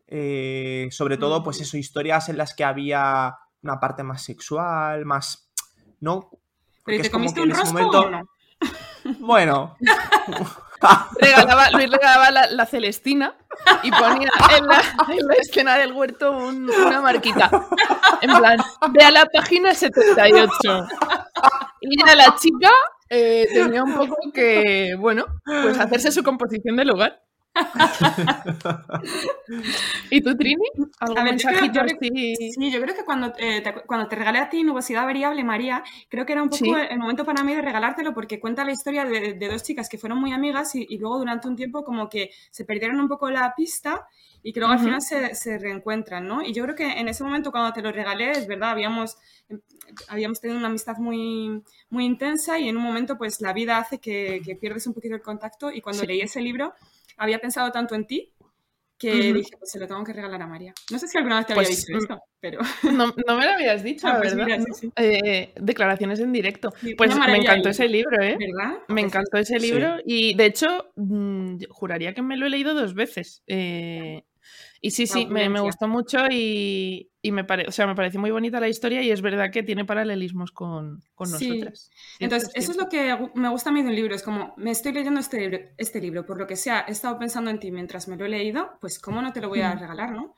[0.07, 5.49] eh, sobre todo, pues eso, historias en las que había una parte más sexual, más.
[6.01, 6.29] ¿No?
[6.29, 6.41] Porque
[6.83, 7.99] ¿Pero te es como comiste que un en ese momento.
[8.01, 8.27] o no?
[9.19, 9.77] Bueno.
[11.19, 13.35] Regalaba, Luis regalaba la, Celestina
[13.83, 17.49] y ponía en la, en la escena del huerto un- una marquita.
[18.21, 18.57] En plan,
[18.91, 20.87] ve a la página 78.
[21.81, 22.69] Y ya la chica
[23.09, 27.21] eh, tenía un poco que, bueno, pues hacerse su composición del hogar.
[30.09, 30.63] ¿Y tú, Trini?
[30.99, 32.51] ¿Algún A ver, yo creo- mensajito yo creo- así?
[32.53, 35.83] Sí, yo creo que cuando, eh, te, cuando te regalé a ti Nubosidad Variable, María,
[36.09, 36.71] creo que era un poco Sí.
[36.89, 39.97] el, momento para mí de regalártelo porque cuenta la historia de, de dos chicas que
[39.97, 43.29] fueron muy amigas y, y luego durante un tiempo como que se perdieron un poco
[43.29, 44.07] la pista
[44.41, 44.79] y que luego Ujú.
[44.81, 46.41] al final se, se reencuentran, ¿no?
[46.41, 49.17] Y yo creo que en ese momento cuando te lo regalé, es verdad, habíamos,
[49.49, 49.59] em,
[50.09, 53.99] habíamos tenido una amistad muy, muy intensa y en un momento pues la vida hace
[53.99, 56.07] que, que pierdes un poquito el contacto y cuando Sí.
[56.07, 56.73] leí ese libro
[57.17, 58.33] había pensado tanto en ti
[58.97, 60.73] que dije, pues se lo tengo que regalar a María.
[60.89, 62.59] No sé si alguna vez te había Pues, dicho esto, pero...
[62.83, 64.45] No, no me lo habías dicho, Ah, pues verdad.
[64.45, 64.75] mira, sí, ¿no?
[64.75, 64.91] sí.
[64.95, 66.71] Eh, declaraciones en directo.
[66.79, 67.71] Sí, Pues me encantó ahí.
[67.71, 68.37] ese libro, ¿eh?
[68.39, 68.77] ¿Verdad?
[68.87, 72.73] Me Pues encantó ese libro y de hecho mm, juraría que me lo he leído
[72.73, 73.43] dos veces.
[73.47, 74.23] eh,
[74.85, 78.19] y sí, sí, me, me gustó mucho y, y me, pare- o sea, me pareció
[78.19, 81.31] muy bonita la historia y es verdad que tiene paralelismos con, con Sí.
[81.31, 81.89] nosotras.
[82.19, 84.71] Entonces, eso es lo que me gusta a mí de un libro, es como, me
[84.71, 87.71] estoy leyendo este libro, este libro, por lo que sea, he estado pensando en ti
[87.71, 89.79] mientras me lo he leído, pues cómo no te lo voy a Mm.
[89.79, 90.35] regalar, ¿no?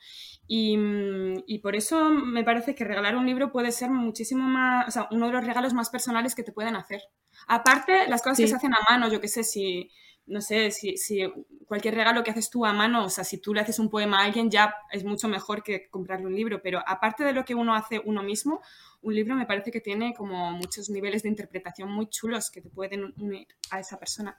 [0.47, 4.87] Y, mm, y por eso me parece que regalar un libro puede ser muchísimo más,
[4.87, 7.01] o sea, uno de los regalos más personales que te pueden hacer.
[7.47, 9.89] Aparte, las cosas que se hacen a mano, yo qué sé, si,
[10.27, 11.23] no sé, si, si
[11.67, 14.19] cualquier regalo que haces tú a mano, o sea, si tú le haces un poema
[14.21, 17.55] a alguien, ya es mucho mejor que comprarle un libro, pero aparte de lo que
[17.55, 18.61] uno hace uno mismo,
[19.01, 22.69] un libro me parece que tiene como muchos niveles de interpretación muy chulos que te
[22.69, 24.37] pueden unir a esa persona.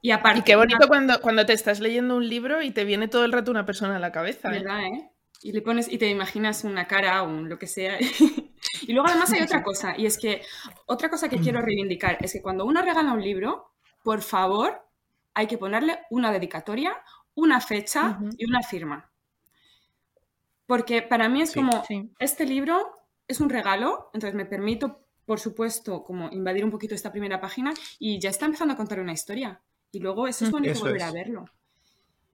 [0.00, 2.84] Y aparte, Y qué bonito una- cuando, cuando te estás leyendo un libro y te
[2.84, 4.48] viene todo el rato una persona a la cabeza.
[4.48, 4.58] ¿eh?
[4.60, 5.10] ¿verdad, eh?
[5.42, 7.98] Y le pones y te imaginas una cara o un lo que sea.
[8.82, 10.42] y luego además hay otra cosa, y es que
[10.86, 13.70] otra cosa que quiero reivindicar es que cuando uno regala un libro,
[14.02, 14.83] por favor,
[15.34, 16.96] hay que ponerle una dedicatoria,
[17.34, 19.10] una fecha y una firma.
[20.66, 21.60] Porque para mí es Sí.
[21.60, 22.10] como, Sí.
[22.18, 22.90] este libro
[23.28, 27.72] es un regalo, entonces me permito, por supuesto, como invadir un poquito esta primera página
[27.98, 29.60] y ya está empezando a contar una historia.
[29.92, 31.02] Y luego eso es bonito eso volver es.
[31.04, 31.44] a verlo.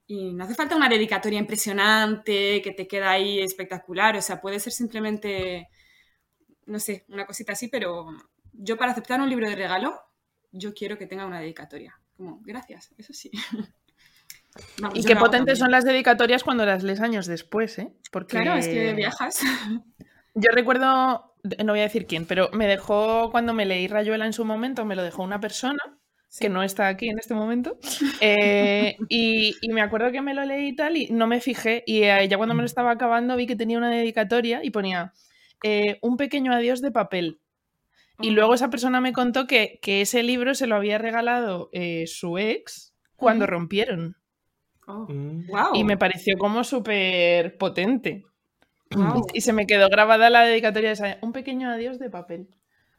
[0.07, 4.59] Y no hace falta una dedicatoria impresionante que te queda ahí espectacular, o sea, puede
[4.59, 5.69] ser simplemente,
[6.67, 8.09] no sé, una cosita así, pero
[8.53, 10.01] yo para aceptar un libro de regalo
[10.53, 12.00] yo quiero que tenga una dedicatoria.
[12.21, 13.31] Como, gracias, eso sí.
[14.95, 17.95] Y qué potentes son las dedicatorias cuando las lees años después, ¿eh?
[18.11, 19.41] Porque Claro, es que viajas.
[20.35, 24.35] Yo recuerdo, no voy a decir quién, pero me dejó cuando me leí Rayuela en
[24.35, 25.79] su momento, me lo dejó una persona
[26.39, 27.79] que no está aquí en este momento.
[28.21, 31.83] eh, y, y me acuerdo que me lo leí y tal, y no me fijé.
[31.87, 35.15] Y eh, ya cuando me lo estaba acabando vi que tenía una dedicatoria y ponía
[35.63, 37.41] eh, un pequeño adiós de papel.
[38.23, 42.07] Y luego esa persona me contó que, que ese libro se lo había regalado eh,
[42.07, 44.17] su ex cuando rompieron.
[44.87, 45.47] Oh, Mm.
[45.47, 45.75] wow.
[45.75, 48.25] Y me pareció como súper potente.
[49.33, 51.19] Y se me quedó grabada la dedicatoria esa.
[51.23, 52.49] Un pequeño adiós de papel.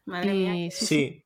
[0.05, 0.71] Madre Y mía.
[0.71, 0.85] sí, sí.
[0.85, 1.25] Sí.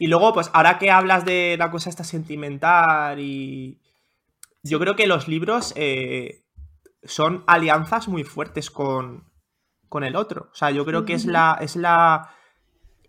[0.00, 3.80] Y luego, pues ahora que hablas de la cosa esta sentimental y...
[4.64, 6.42] Yo creo que los libros eh,
[7.04, 9.30] son alianzas muy fuertes con,
[9.88, 10.48] con el otro.
[10.50, 12.30] O sea, yo creo que es la, es la...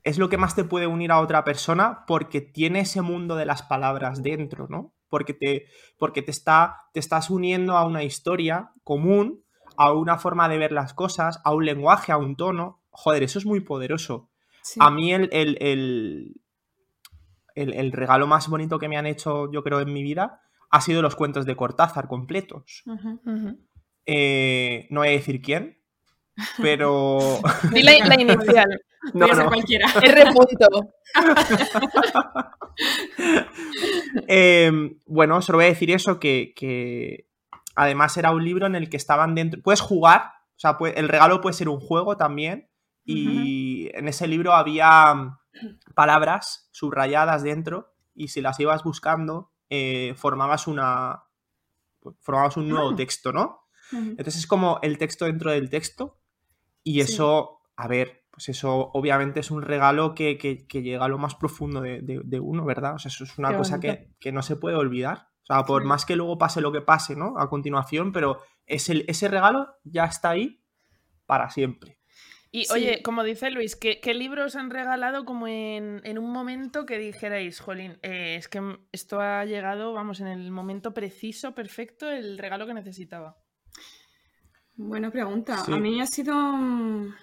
[0.05, 3.45] Es lo que más te puede unir a otra persona porque tiene ese mundo de
[3.45, 4.93] las palabras dentro, ¿no?
[5.09, 5.65] Porque te,
[5.97, 9.43] porque te, está, te estás uniendo a una historia común,
[9.77, 12.81] a una forma de ver las cosas, a un lenguaje, a un tono.
[12.91, 14.29] Joder, eso es muy poderoso.
[14.61, 14.79] Sí.
[14.81, 16.41] A mí el, el- el-
[17.55, 20.81] el- el regalo más bonito que me han hecho, yo creo, en mi vida ha
[20.81, 22.83] sido los cuentos de Cortázar completos.
[24.05, 25.79] Eh, no voy a decir quién,
[26.61, 27.39] pero...
[27.71, 28.81] Di la, la inicial.
[29.13, 29.47] no, no.
[29.47, 29.87] cualquiera.
[30.01, 30.25] R.
[30.33, 30.93] punto.
[34.27, 34.71] Eh,
[35.05, 37.27] bueno, solo voy a decir eso, que, que
[37.75, 39.61] además era un libro en el que estaban dentro...
[39.61, 42.69] Puedes jugar, o sea, puede- el regalo puede ser un juego también,
[43.07, 45.37] y en ese libro había mm,
[45.93, 51.23] palabras subrayadas dentro, y si las ibas buscando, eh, formabas una...
[52.21, 53.61] formabas un nuevo texto, ¿no?
[53.91, 56.17] Entonces es como el texto dentro del texto.
[56.85, 56.99] Y Sí.
[57.13, 61.17] eso, a ver, pues eso obviamente es un regalo que, que- que llega a lo
[61.17, 62.95] más profundo de, de- de uno, ¿verdad?
[62.95, 65.27] O sea, eso es una Qué cosa que, que no se puede olvidar.
[65.43, 65.87] O sea, por Sí.
[65.87, 67.37] más que luego pase lo que pase, ¿no?
[67.37, 70.61] A continuación, pero es el- ese regalo ya está ahí
[71.25, 71.97] para siempre.
[72.51, 72.73] Y Sí.
[72.73, 76.97] oye, como dice Luis, ¿qué, qué libros han regalado como en, en un momento que
[76.99, 82.37] dijerais, jolín, eh, es que esto ha llegado, vamos, en el momento preciso, perfecto, el
[82.37, 83.37] regalo que necesitaba?
[84.77, 85.57] Buena pregunta.
[85.65, 85.73] Sí.
[85.73, 86.35] A mí ha sido.
[86.35, 87.13] mm,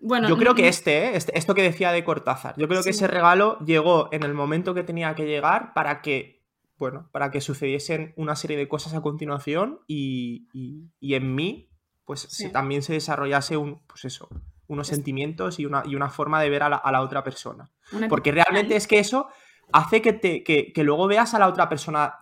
[0.00, 1.16] Bueno, Yo creo mm, que este, ¿eh?
[1.16, 4.72] Este- esto que decía de Cortázar, yo creo que ese regalo llegó en el momento
[4.72, 6.44] que tenía que llegar para que,
[6.76, 11.68] bueno, para que sucediesen una serie de cosas a continuación y, y- y en mí,
[12.04, 12.44] pues Sí.
[12.44, 14.28] se- también se desarrollase un, pues eso,
[14.68, 17.68] unos sentimientos y una, y una forma de ver a la, a la otra persona.
[17.90, 19.28] una Porque realmente es que eso
[19.72, 22.14] hace que, te, que, que luego veas a la otra persona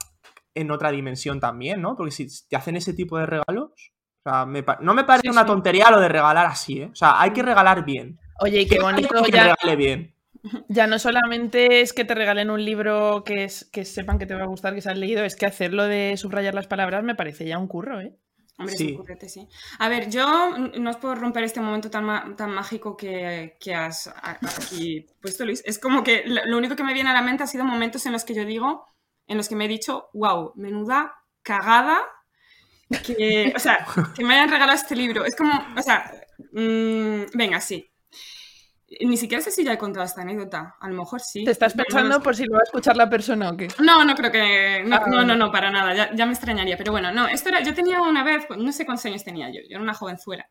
[0.54, 1.94] en otra dimensión también, ¿no?
[1.94, 3.92] Porque si te hacen ese tipo de regalos,
[4.26, 5.46] o sea, me no me parece Sí, una sí.
[5.46, 6.88] tontería lo de regalar así, ¿eh?
[6.92, 8.18] O sea, hay que regalar bien.
[8.40, 10.14] Oye, y qué Que bonito alguien ya, regale bien.
[10.68, 14.34] ya no solamente es que te regalen un libro que, es, que sepan que te
[14.34, 17.14] va a gustar, que se has leído, es que hacerlo de subrayar las palabras me
[17.14, 18.16] parece ya un curro, ¿eh?
[18.58, 18.84] Hombre, Sí.
[18.86, 19.48] es un currete, sí.
[19.78, 23.74] A ver, yo no es por romper este momento tan, ma- tan mágico que, que
[23.74, 25.62] has aquí puesto, Luis.
[25.66, 28.06] Es como que lo, lo único que me viene a la mente ha sido momentos
[28.06, 28.86] en los que yo digo,
[29.26, 31.98] en los que me he dicho, wow, menuda cagada
[33.05, 35.25] que, o sea, que me hayan regalado este libro.
[35.25, 36.12] Es como, o sea,
[36.53, 37.90] mm, venga, sí.
[39.01, 40.77] Ni siquiera sé si ya he contado esta anécdota.
[40.81, 41.42] A lo mejor sí.
[41.44, 43.57] ¿Te estás No, no lo pensando por si lo va a escuchar la persona o
[43.57, 43.66] qué?
[43.81, 44.85] No, no creo que.
[44.87, 45.92] No, Ah, no, no, no, para nada.
[45.92, 46.77] Ya, ya me extrañaría.
[46.77, 47.27] Pero bueno, no.
[47.27, 47.62] Esto era.
[47.64, 48.46] Yo tenía una vez.
[48.57, 49.61] No sé cuántos años tenía yo.
[49.62, 50.49] Yo era una jovenzuela.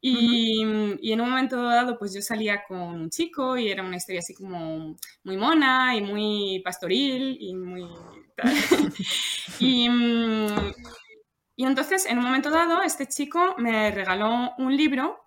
[0.00, 0.62] Y,
[1.00, 4.20] y en un momento dado, pues yo salía con un chico y era una historia
[4.20, 7.88] así como muy mona y muy pastoril y muy.
[9.58, 10.46] y, mm,
[11.56, 15.20] y entonces, en un momento dado, este chico me regaló un libro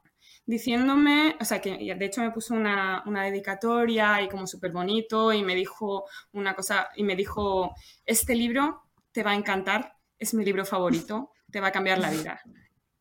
[0.46, 5.34] diciéndome, o sea, que de hecho me puso una, una dedicatoria y como súper bonito
[5.34, 7.74] y me dijo una cosa, y me dijo,
[8.06, 12.10] este libro te va a encantar, es mi libro favorito, te va a cambiar la
[12.12, 12.40] vida.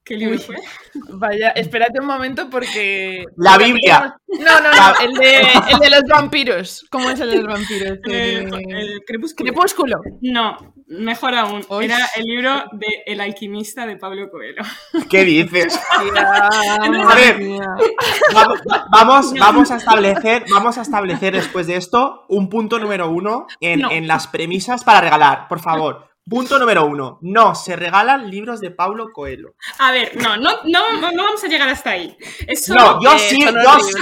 [0.04, 0.38] ¿Qué libro Uy.
[0.40, 0.56] fue?
[1.10, 3.24] Vaya, espérate un momento porque...
[3.36, 4.16] La Biblia.
[4.28, 5.40] No, no, no, el de,
[5.72, 6.86] el de los vampiros.
[6.90, 7.98] ¿Cómo es el de los vampiros?
[8.04, 8.12] El,
[8.54, 9.52] El- el Crepúsculo.
[9.52, 10.00] Crepúsculo.
[10.20, 11.64] No, mejor aún.
[11.68, 11.84] Uy.
[11.86, 14.62] Era el libro de El alquimista de Pablo Coelho.
[15.10, 15.78] ¿Qué dices?
[15.90, 17.38] A ver.
[18.32, 23.46] Vamos, vamos, vamos a establecer, vamos a establecer después de esto un punto número uno
[23.60, 23.90] en, No.
[23.90, 25.48] en las premisas para regalar.
[25.48, 26.08] Por favor.
[26.28, 27.18] Punto número uno.
[27.22, 29.54] No se regalan libros de Paulo Coelho.
[29.78, 32.16] A ver, no, no, no, no vamos a llegar hasta ahí.
[32.48, 33.92] Eso, No, yo sí, yo sí,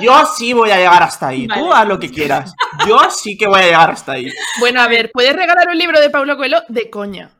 [0.00, 1.48] yo sí voy a llegar hasta ahí.
[1.48, 2.54] Tú haz lo que quieras.
[2.86, 4.30] Yo sí que voy a llegar hasta ahí.
[4.60, 7.30] Bueno, a ver, puedes regalar un libro de Paulo Coelho de coña.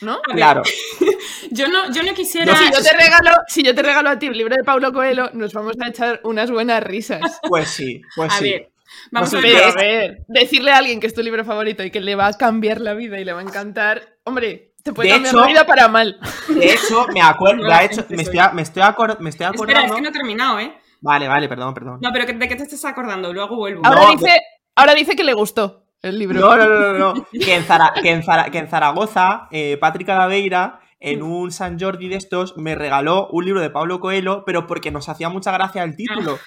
[0.00, 0.20] ¿No?
[0.26, 0.62] Ver, Claro.
[1.50, 2.56] Yo no, yo no quisiera.
[2.56, 5.28] Si yo, te regalo, si yo te regalo a ti un libro de Paulo Coelho,
[5.34, 7.20] nos vamos a echar unas buenas risas.
[7.46, 8.44] Pues sí, pues A sí.
[8.50, 8.70] ver,
[9.10, 9.62] Vamos Pues a ver.
[9.64, 12.32] a ver, decirle a alguien que es tu libro favorito y que le va a
[12.34, 15.46] cambiar la vida y le va a encantar, hombre, te puede De cambiar hecho- la
[15.48, 16.18] vida para mal.
[16.48, 19.80] De hecho, me acuerdo, me, estoy, me, estoy me estoy Espera, acordando.
[19.86, 20.74] es que no he terminado, ¿eh?
[21.00, 21.98] Vale, vale, perdón, perdón.
[22.00, 23.32] No, pero ¿de qué te estás acordando?
[23.32, 23.82] Luego vuelvo.
[23.84, 24.40] Ahora, No, dice,
[24.76, 26.38] ahora dice que le gustó el libro.
[26.40, 27.26] No, no, no, no, no.
[27.32, 31.78] Que en, Zara- que en Zara- que en Zaragoza, eh, Patrick Alaveira, en un San
[31.80, 35.50] Jordi de estos, me regaló un libro de Pablo Coelho, pero porque nos hacía mucha
[35.50, 36.38] gracia el título.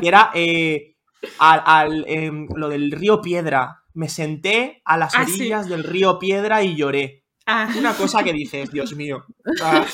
[0.00, 0.95] Que era eh,
[1.38, 3.82] al, al, em, lo del río Piedra.
[3.94, 5.34] Me senté a las Ah, sí.
[5.40, 7.22] orillas del río Piedra y lloré.
[7.46, 9.24] Ah, Una cosa que dices, Dios mío.
[9.62, 9.86] Ah,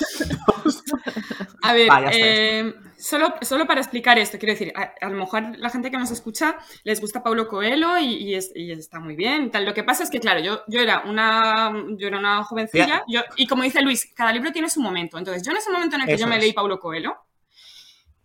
[1.62, 5.70] a ver, eh, solo, solo para explicar esto, quiero decir, a, a lo mejor la
[5.70, 9.50] gente que nos escucha les gusta Paulo Coelho y, y es- y está muy bien.
[9.50, 9.64] Tal.
[9.64, 13.20] Lo que pasa es que, claro, yo, yo, era, una, yo era una jovencilla yo,
[13.36, 15.18] y como dice Luis, cada libro tiene su momento.
[15.18, 17.16] Entonces, yo en ese momento en el que Eso yo me leí Paulo Coelho,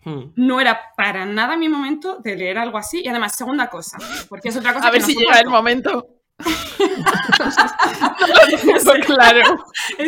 [0.07, 0.33] hmm.
[0.35, 3.01] no era para nada mi momento de leer algo así.
[3.03, 3.97] Y además, segunda cosa,
[4.29, 6.16] porque es otra cosa A que ver si llega el momento.
[9.05, 9.65] claro.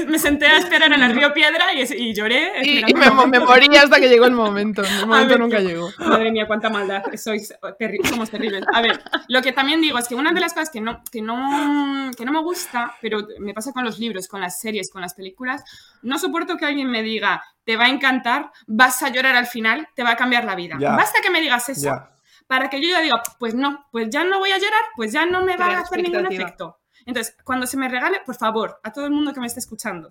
[0.08, 2.52] Me senté a esperar en el río Piedra y, lloré.
[2.64, 4.82] Y, me, me morí hasta que llegó el momento.
[4.84, 5.90] El momento ver, nunca llegó.
[6.00, 7.04] Madre mía, cuánta maldad.
[7.16, 8.64] Sois terri- somos terribles.
[8.74, 11.22] A ver, lo que también digo es que una de las cosas que no, que,
[11.22, 15.02] no, que no me gusta, pero me pasa con los libros, con las series, con
[15.02, 15.64] las películas,
[16.02, 19.88] no soporto que alguien me diga, te va a encantar, vas a llorar al final,
[19.96, 20.78] te va a cambiar la vida.
[20.80, 20.96] Ya.
[20.96, 22.10] Basta que me digas eso Ya.
[22.50, 25.24] Para que yo ya diga, pues no, pues ya no voy a llorar, pues ya
[25.28, 26.80] no me va a hacer ningún efecto.
[27.06, 30.10] Entonces, cuando se me regale, por favor, a todo el mundo que me esté escuchando,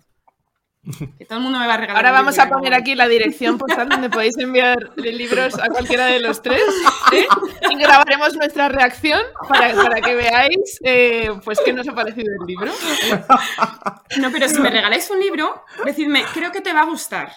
[1.17, 1.97] que todo el mundo me va a regalar.
[1.97, 6.21] Ahora vamos a poner aquí la dirección postal donde podéis enviar libros a cualquiera de
[6.21, 6.63] los tres
[7.11, 7.27] ¿eh?
[7.71, 12.47] y grabaremos nuestra reacción para, para que veáis eh, pues qué nos ha parecido el
[12.47, 12.71] libro.
[14.17, 17.33] No, pero si me regaláis un libro, decidme, creo que te va a gustar.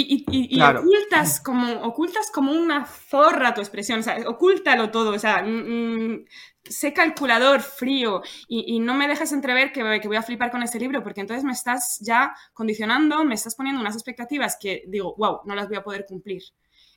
[0.00, 0.80] Y, y- y- y Claro.
[0.80, 6.12] ocultas, como, ocultas como una zorra tu expresión, o sea, ocúltalo todo, o sea, mm,
[6.12, 6.24] mm,
[6.62, 10.62] sé calculador, frío, y, y no me dejes entrever que, que voy a flipar con
[10.62, 15.14] este libro, porque entonces me estás ya condicionando, me estás poniendo unas expectativas que digo,
[15.18, 16.42] wow, no las voy a poder cumplir.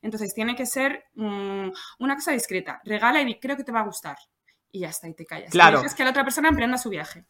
[0.04, 3.86] Entonces tiene que ser mm, una cosa discreta, regala y creo que te va a
[3.86, 4.18] gustar.
[4.72, 5.50] Y ya está, y te callas.
[5.50, 5.78] Y Claro.
[5.80, 7.26] dejas que la otra persona emprenda su viaje.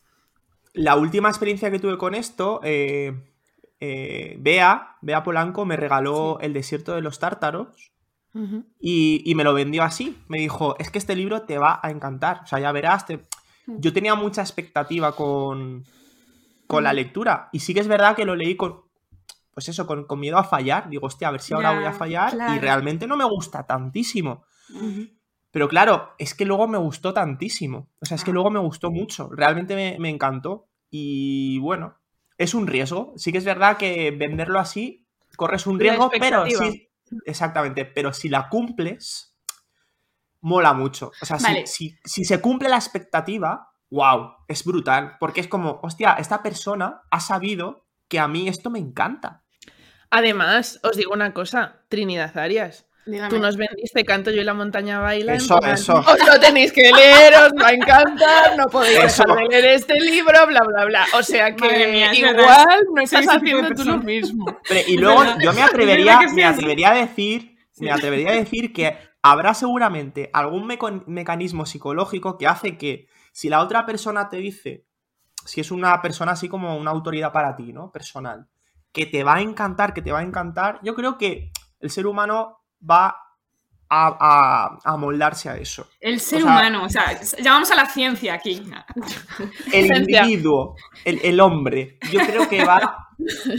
[0.73, 3.13] La última experiencia que tuve con esto, eh,
[3.81, 7.91] eh, Bea, Bea Polanco me regaló El desierto de los tártaros
[8.79, 10.17] y, y me lo vendió así.
[10.29, 12.41] Me dijo, es que este libro te va a encantar.
[12.43, 13.05] O sea, ya verás.
[13.05, 13.19] te-".
[13.67, 15.83] Yo tenía mucha expectativa con,
[16.67, 17.49] con la lectura.
[17.51, 18.83] Y sí que es verdad que lo leí con,
[19.53, 20.89] pues eso, con, con miedo a fallar.
[20.89, 22.33] Digo, hostia, a ver si ahora voy a fallar.
[22.55, 24.45] Y realmente no me gusta tantísimo.
[25.51, 27.89] Pero claro, es que luego me gustó tantísimo.
[27.99, 28.33] O sea, es que Ah.
[28.35, 29.29] luego me gustó mucho.
[29.33, 30.69] Realmente me, me encantó.
[30.89, 31.97] Y bueno,
[32.41, 33.13] es un riesgo.
[33.17, 36.89] Sí que es verdad que venderlo así, corres un riesgo, pero sí.
[37.25, 37.85] Exactamente.
[37.85, 39.35] Pero si la cumples,
[40.41, 41.11] mola mucho.
[41.21, 45.17] O sea, si- si, si se cumple la expectativa, wow, es brutal.
[45.19, 49.43] Porque es como, hostia, esta persona ha sabido que a mí esto me encanta.
[50.09, 52.87] Además, os digo una cosa, Trinidad Arias.
[53.05, 53.29] Dígame.
[53.29, 55.31] Tú nos vendiste Canto yo y la montaña baila.
[55.33, 55.95] en Eso, plan, eso.
[55.97, 59.23] Os lo tenéis que leer, os va a encantar, no podéis Eso.
[59.23, 61.05] dejar de leer este libro, bla, bla, bla.
[61.17, 62.65] O sea que mía, igual verdad.
[62.93, 64.45] no estás haciendo tú lo mismo.
[64.69, 65.37] Pero- y luego verdad.
[65.41, 67.85] yo me atrevería, me atrevería a decir, Sí.
[67.85, 73.49] me atrevería a decir que habrá seguramente algún meco- mecanismo psicológico que hace que si
[73.49, 74.85] la otra persona te dice,
[75.45, 77.91] si es una persona así como una autoridad para ti, ¿no?
[77.91, 78.47] Personal,
[78.91, 82.05] que te va a encantar, que te va a encantar, yo creo que el ser
[82.05, 83.15] humano va
[83.93, 85.87] a, a- a moldarse a eso.
[85.99, 88.61] El ser O sea- humano, o sea, llamamos a la ciencia aquí.
[89.73, 93.09] el individuo, el, el hombre, yo creo que va,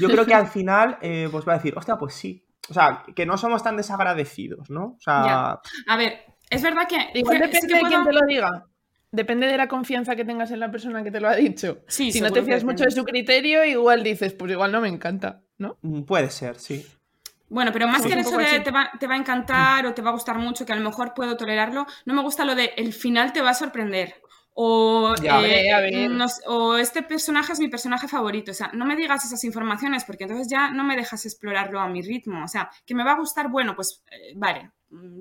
[0.01, 2.45] yo creo que al final, eh, pues va a decir, hostia, pues sí.
[2.71, 4.95] O sea, que no somos tan desagradecidos, ¿no?
[4.97, 5.61] O sea, Ya.
[5.93, 6.97] A ver, es verdad que.
[7.19, 8.67] Igual que- depende sí que de quién te lo diga.
[9.11, 11.81] Depende de la confianza que tengas en la persona que te lo ha dicho.
[11.87, 14.89] Sí, si no te fías mucho de su criterio, igual dices, pues igual no me
[14.89, 15.77] encanta, ¿no?
[15.83, 16.87] mm, puede ser, sí.
[17.53, 20.09] Bueno, pero más que poco de te va, te va a encantar o te va
[20.09, 22.95] a gustar mucho, que a lo mejor puedo tolerarlo, no me gusta lo de el
[22.95, 24.15] final te va a sorprender.
[25.23, 25.41] Ya.
[25.45, 26.11] eh, ver.
[26.47, 28.53] o este personaje es mi personaje favorito.
[28.53, 31.89] O sea, no me digas esas informaciones porque entonces ya no me dejas explorarlo a
[31.89, 32.43] mi ritmo.
[32.45, 34.71] O sea, que me va a gustar, bueno, pues eh, vale.
[34.89, 35.21] Mm,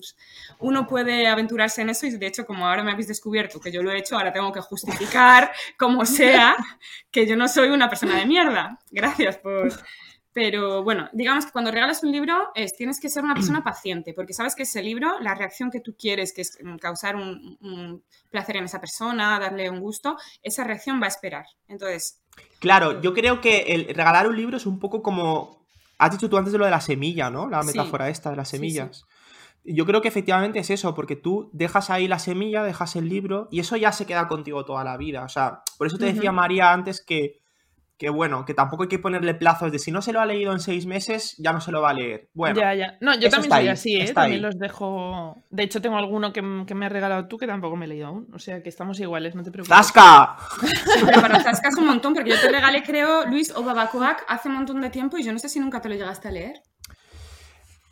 [0.60, 3.82] Uno puede aventurarse en eso y de hecho como ahora me habéis descubierto que yo
[3.82, 6.56] lo he hecho, ahora tengo que justificar como sea
[7.12, 8.80] que yo no soy una persona de mierda.
[8.90, 9.72] Gracias por,
[10.34, 14.14] pero bueno, digamos que cuando regalas un libro es, tienes que ser una persona paciente,
[14.14, 17.58] porque sabes que ese libro, la reacción que tú quieres, que es mm, causar un,
[17.62, 21.46] un placer en esa persona, darle un gusto, esa reacción va a esperar.
[21.68, 22.18] Entonces,
[22.60, 25.66] Claro, yo creo que el regalar un libro es un poco como.
[25.98, 27.50] Has dicho tú antes de lo de la semilla, ¿no?
[27.50, 27.68] La Sí.
[27.68, 28.60] metáfora esta de las Sí, sí.
[28.60, 29.06] semillas.
[29.64, 33.48] yo creo que efectivamente es eso, porque tú dejas ahí la semilla, dejas el libro
[33.52, 35.24] y eso ya se queda contigo toda la vida.
[35.24, 36.38] O sea, por eso te decía Ujú.
[36.38, 37.41] María antes que,
[38.02, 40.52] que, bueno, que tampoco hay que ponerle plazos de si no se lo ha leído
[40.54, 42.30] en seis meses, ya no se lo va a leer.
[42.34, 42.98] Bueno, ya, ya.
[43.00, 44.12] No, yo también soy ahí, así, ¿eh?
[44.12, 44.40] También ahí.
[44.40, 45.44] los dejo.
[45.52, 48.28] De hecho, tengo alguno que, me has regalado tú que tampoco me he leído aún.
[48.34, 49.78] O sea que estamos iguales, no te preocupes.
[49.78, 50.36] ¡Zasca!
[51.06, 54.50] Pero para Zasca es un montón, porque yo te regalé, creo, Luis o Babacoac hace
[54.50, 56.64] un montón de tiempo y yo no sé si nunca te lo llegaste a leer.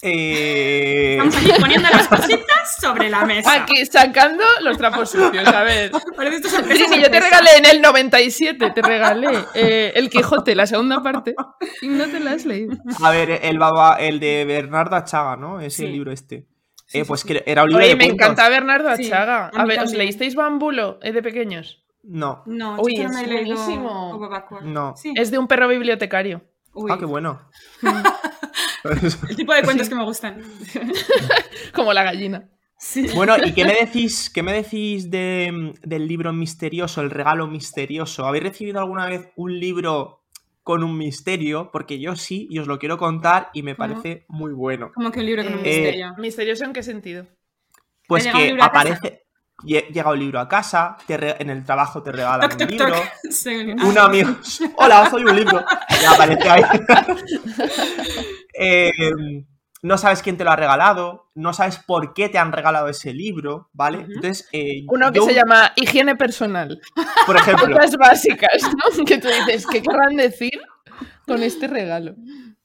[0.02, 3.52] Eh, Estamos aquí poniendo las cositas sobre la mesa.
[3.64, 5.92] Aquí sacando los trapos sucios, a ver.
[6.32, 10.68] Esto sorpresa, Trini, yo te regalé en el 97, te regalé eh, El Quijote, la
[10.68, 11.36] segunda parte,
[11.82, 12.78] y no te la has leído.
[13.04, 15.60] A ver, el, baba, el de Bernardo Achaga, ¿no?
[15.60, 15.88] Ese Sí.
[15.88, 16.46] libro este.
[16.86, 17.28] Sí, Eh, sí, pues sí.
[17.28, 18.26] que era un libro Oye, de me cuentos.
[18.26, 19.52] encanta Bernardo Sí, Achaga.
[19.54, 21.84] a ver, ¿os leísteis Bambulo eh, de pequeños?
[22.04, 24.30] No, No, Uy, es buenísimo.
[24.64, 24.96] no.
[24.96, 25.14] Sí.
[25.16, 26.42] Es de un perro bibliotecario.
[26.74, 27.42] Uy, Ah, qué bueno.
[29.30, 30.42] El tipo de cuentos que me gustan.
[31.74, 32.50] Como la gallina.
[32.78, 33.08] Sí.
[33.14, 38.26] Bueno, ¿y qué me decís, qué me decís de, del libro misterioso, el regalo misterioso?
[38.26, 40.24] ¿Habéis recibido alguna vez un libro
[40.64, 41.72] con un misterio?
[41.74, 43.96] Porque yo sí, y os lo quiero contar y me ¿Cómo?
[43.96, 44.92] parece muy bueno.
[44.94, 46.14] Como que un libro con un Eh, misterio.
[46.18, 47.28] ¿Misterioso en qué sentido?
[48.08, 49.24] Pues que aparece,
[49.64, 52.70] llega un libro a casa, te re- en el trabajo te regalan Toc, un toc,
[52.72, 53.06] libro, toc.
[53.32, 54.36] Sí, un ah, amigo,
[54.78, 55.64] hola, soy un libro,
[56.02, 56.64] y aparece ahí.
[58.62, 58.92] Eh,
[59.82, 63.14] no sabes quién te lo ha regalado, no sabes por qué te han regalado ese
[63.14, 64.00] libro, ¿vale?
[64.00, 66.82] Entonces, eh, Uno que yo, se llama higiene personal.
[67.26, 69.06] por ejemplo, Cosas básicas, ¿no?
[69.06, 70.60] Que tú dices, ¿qué querrán decir
[71.26, 72.16] con este regalo?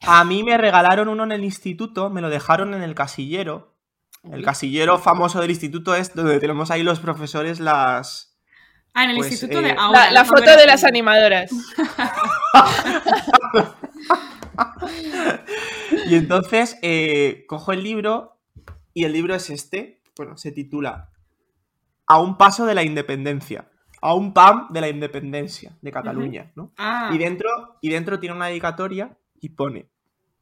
[0.06, 3.73] a mí me regalaron uno en el instituto, me lo dejaron en el casillero.
[4.32, 8.36] El casillero famoso del instituto es donde tenemos ahí los profesores las...
[8.94, 10.10] Ah, en el pues, instituto eh, de ahora.
[10.10, 11.50] La, foto de las animadoras.
[16.06, 18.38] Y entonces eh, cojo el libro
[18.92, 20.02] y el libro es este.
[20.16, 21.10] Bueno, se titula
[22.06, 23.70] A un paso de la independencia.
[24.00, 26.72] A un pam de la independencia de Cataluña, ¿no?
[26.76, 27.48] Ah, Y dentro,
[27.80, 29.88] y dentro tiene una dedicatoria y pone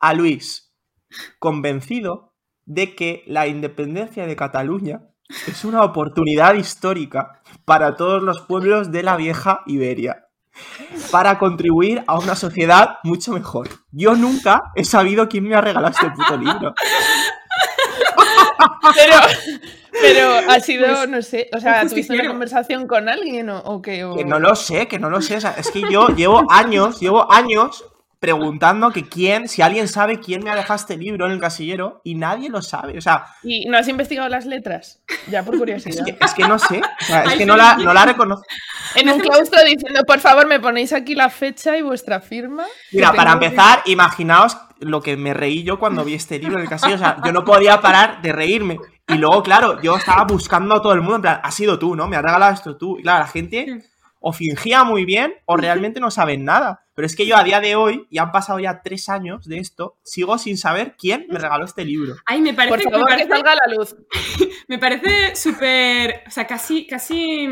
[0.01, 0.75] a Luis,
[1.39, 2.32] convencido
[2.75, 5.03] de que la independencia de Cataluña
[5.47, 10.27] es una oportunidad histórica para todos los pueblos de la vieja Iberia,
[11.11, 13.69] para contribuir a una sociedad mucho mejor.
[13.91, 16.75] Yo nunca he sabido quién me ha regalado este puto libro.
[18.95, 19.17] Pero,
[19.93, 23.59] pero ha sido, Pues, no sé, o sea, un ¿tuviste una conversación con alguien o,
[23.59, 24.05] o qué?
[24.05, 25.37] O- Que no lo sé, que no lo sé.
[25.37, 27.85] o sea, es que yo llevo años, llevo años
[28.23, 32.01] preguntando que quién, si alguien sabe quién me ha dejado este libro en el casillero
[32.05, 32.97] y nadie lo sabe.
[32.97, 35.03] O sea, ¿Y no has investigado las letras?
[35.29, 36.05] Ya por Es curiosidad.
[36.05, 36.81] que, es que no sé.
[37.01, 38.45] O sea, es que no la, no la reconozco.
[38.95, 42.65] En un claustro diciendo, por favor, me ponéis aquí la fecha y vuestra firma.
[42.93, 46.59] Mira, para tengo que- empezar, imaginaos lo que me reí yo cuando vi este libro
[46.59, 46.95] en el castillo.
[46.95, 48.79] O sea, yo no podía parar de reírme.
[49.09, 51.17] Y luego, claro, yo estaba buscando a todo el mundo.
[51.17, 52.07] En plan, has sido tú, ¿no?
[52.07, 53.01] Me has regalado esto tú.
[53.01, 53.83] Y claro, la gente
[54.23, 56.87] o fingía muy bien o realmente no saben nada.
[56.95, 59.59] Pero es que yo a día de hoy, y han pasado ya tres años de
[59.59, 62.17] esto, sigo sin saber quién me regaló este libro.
[62.27, 63.97] Ay, me Por parece, me favor, que parece, salga a la luz.
[64.69, 66.23] me parece súper.
[66.27, 67.49] O sea, casi, casi.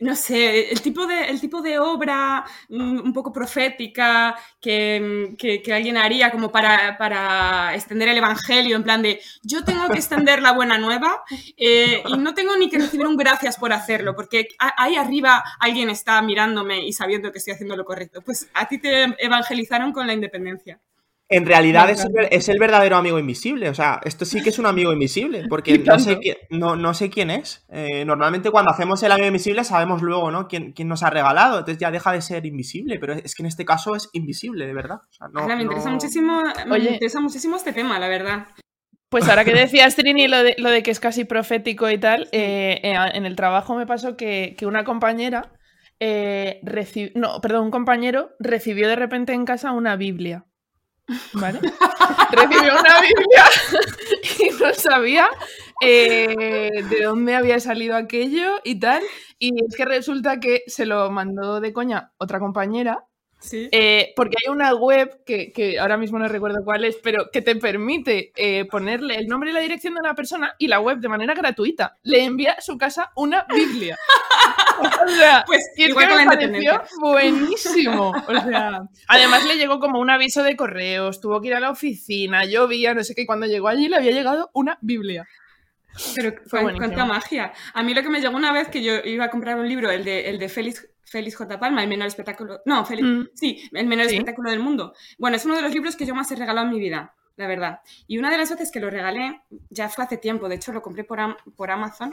[0.00, 5.36] No sé, el tipo de, el tipo de obra mm, un poco profética que, mm,
[5.36, 9.90] que- que alguien haría como para, para extender el evangelio, en plan de yo tengo
[9.90, 11.22] que extender la buena nueva
[11.56, 15.90] eh, y no tengo ni que recibir un gracias por hacerlo, porque ahí arriba alguien
[15.90, 18.22] está mirándome y sabiendo que estoy haciendo lo correcto.
[18.22, 20.80] Pues a ti te evangelizaron con la independencia.
[21.30, 23.68] En realidad es el, es verdadero amigo invisible.
[23.68, 25.44] O sea, esto sí que es un amigo invisible.
[25.48, 27.64] Porque no sé, quién, no, no sé quién es.
[27.70, 30.48] Eh, normalmente cuando hacemos el amigo invisible sabemos luego, ¿no?
[30.48, 31.60] Quién, quién nos ha regalado.
[31.60, 32.98] Entonces ya deja de ser invisible.
[32.98, 34.96] Pero es que en este caso es invisible, de verdad.
[35.08, 36.90] O sea, no- me interesa muchísimo, me Oye.
[36.94, 38.46] interesa muchísimo este tema, la verdad.
[39.08, 42.28] Pues ahora que decías, Trini, lo de, lo de que es casi profético y tal,
[42.32, 45.52] eh, eh, en el trabajo me pasó que, que una compañera,
[45.98, 50.44] eh, reci- no, perdón, un compañero recibió de repente en casa una Biblia.
[51.32, 51.60] ¿Vale?
[52.32, 53.44] recibió una Biblia
[54.38, 55.28] y no sabía
[55.80, 59.02] eh, de dónde había salido aquello y tal.
[59.38, 63.06] Y es que resulta que se lo mandó de coña otra compañera
[63.40, 63.68] Sí.
[63.72, 67.42] eh, porque hay una web que, que ahora mismo no recuerdo cuál es, pero que
[67.42, 70.98] te permite eh, ponerle el nombre y la dirección de una persona y la web
[70.98, 73.98] de manera gratuita le envía a su casa una Biblia.
[75.04, 78.12] o sea, Pues y igual que me la pareció buenísimo.
[78.30, 81.70] O sea, además le llegó como un aviso de correos, tuvo que ir a la
[81.70, 85.26] oficina, llovía, no sé qué, y cuando llegó allí le había llegado una Biblia.
[86.14, 87.52] Pero Fue cuánta magia.
[87.74, 89.90] A mí lo que me llegó una vez que yo iba a comprar un libro,
[89.90, 91.58] el de, el de Félix, Félix J.
[91.58, 92.60] Palma, el menor espectáculo.
[92.64, 93.06] No, Félix.
[93.06, 93.28] Mm.
[93.34, 94.14] Sí, el menor Sí.
[94.14, 94.94] espectáculo del mundo.
[95.18, 97.14] Bueno, es uno de los libros que yo más he regalado en mi vida.
[97.36, 97.80] la verdad.
[98.06, 100.82] Y una de las veces que lo regalé, ya fue hace tiempo, de hecho lo
[100.82, 101.18] compré por,
[101.56, 102.10] por Amazon.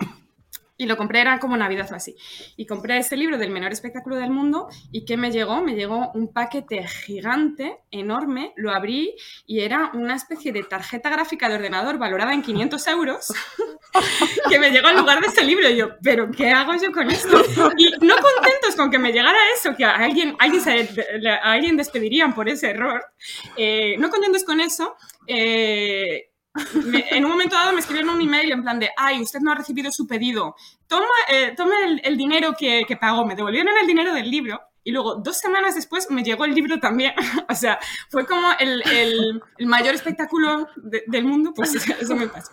[0.79, 2.15] Y lo compré, era como Navidad o así.
[2.55, 4.67] Y compré este libro del menor espectáculo del mundo.
[4.91, 5.61] ¿Y qué me llegó?
[5.61, 8.53] Me llegó un paquete gigante, enorme.
[8.57, 9.15] Lo abrí
[9.47, 13.33] y era una especie de tarjeta gráfica de ordenador valorada en 500 euros
[14.49, 15.67] que me llegó en lugar de ese libro.
[15.69, 17.41] Y yo, ¿pero qué hago yo con esto?
[17.77, 21.75] Y no contentos con que me llegara eso, que a alguien, alguien, se- a alguien
[21.77, 23.03] despedirían por ese error,
[23.55, 26.29] eh, no contentos con eso, eh,
[26.85, 29.51] me- en un momento dado me escribieron un email en plan de, ay, usted no
[29.51, 30.55] ha recibido su pedido,
[30.87, 34.61] toma, eh, tome el, el dinero que, que pagó, me devolvieron el dinero del libro.
[34.83, 37.13] Y luego, dos semanas después, me llegó el libro también.
[37.49, 37.77] o sea,
[38.09, 42.51] fue como el, el- el mayor espectáculo de- del mundo, pues eso me pasó.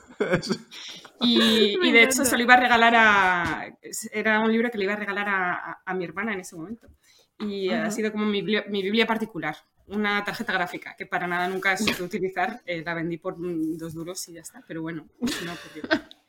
[1.21, 3.67] Y, Me y de hecho se lo iba a regalar a...
[4.13, 6.57] Era un libro que le iba a regalar a, a- a mi hermana en ese
[6.57, 6.89] momento.
[7.39, 7.87] Y Ajá.
[7.87, 9.57] ha sido como mi, mi Biblia particular.
[9.87, 12.63] Una tarjeta gráfica que para nada nunca supe utilizar.
[12.67, 14.63] eh, la vendí por dos duros y ya está.
[14.67, 15.83] Pero bueno, eso no ocurrió.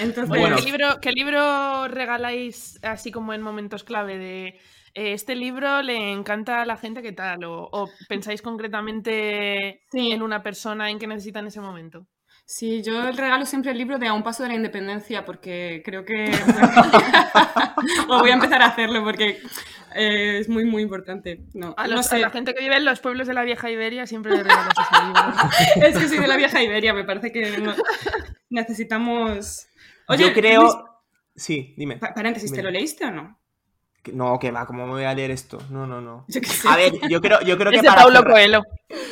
[0.00, 0.56] Entonces, Bueno.
[0.56, 4.46] ¿qué, libro, ¿qué libro regaláis así como en momentos clave de
[4.94, 7.44] eh, este libro le encanta a la gente qué tal?
[7.44, 10.12] O, o pensáis concretamente Sí.
[10.12, 12.06] en una persona en que necesita en ese momento?
[12.44, 16.04] Sí, yo regalo siempre el libro de A un paso de la independencia porque creo
[16.04, 16.24] que...
[18.08, 19.40] o voy a empezar a hacerlo porque
[19.94, 21.40] eh, es muy, muy importante.
[21.54, 23.70] No, A, no los- a la gente que vive en los pueblos de la vieja
[23.70, 25.86] Iberia siempre le regalas ese libro.
[25.88, 27.74] Es que soy de la vieja Iberia, me parece que no-
[28.50, 29.66] necesitamos...
[30.08, 30.84] Oye, Yo creo.
[31.34, 31.96] Sí, dime.
[31.96, 33.38] pa- paréntesis, ¿te lo leíste o no?
[34.12, 35.58] No, que va, ¿cómo me voy a leer esto?
[35.70, 36.24] No, no, no.
[36.28, 36.40] Yo.
[36.68, 38.62] A ver, yo creo, yo creo que para Coelho.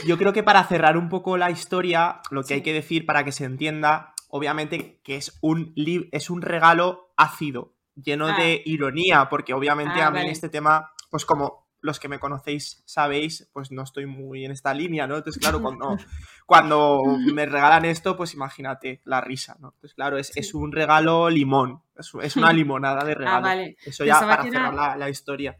[0.06, 2.54] Yo creo que para cerrar un poco la historia, lo que Sí.
[2.54, 7.74] hay que decir para que se entienda, obviamente, que es un, es un regalo ácido,
[7.94, 8.36] lleno Ah.
[8.36, 10.30] de ironía, porque obviamente Ah, a mí vale.
[10.32, 14.74] este tema, pues como los que me conocéis sabéis, pues no estoy muy en esta
[14.74, 15.16] línea, ¿no?
[15.16, 15.96] Entonces, claro, cuando,
[16.46, 17.02] cuando
[17.32, 19.68] me regalan esto, pues imagínate la risa, ¿no?
[19.68, 23.38] Entonces, claro, es, es un regalo limón, es, es una limonada de regalo.
[23.38, 23.76] Ah, vale.
[23.84, 25.58] Eso ya Pensaba para era- cerrar la, la historia.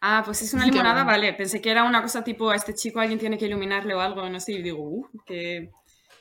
[0.00, 1.06] Ah, pues es una limonada, bueno.
[1.06, 1.32] vale.
[1.34, 4.28] Pensé que era una cosa tipo a este chico alguien tiene que iluminarle o algo,
[4.28, 5.70] no sé, y digo, uh, que...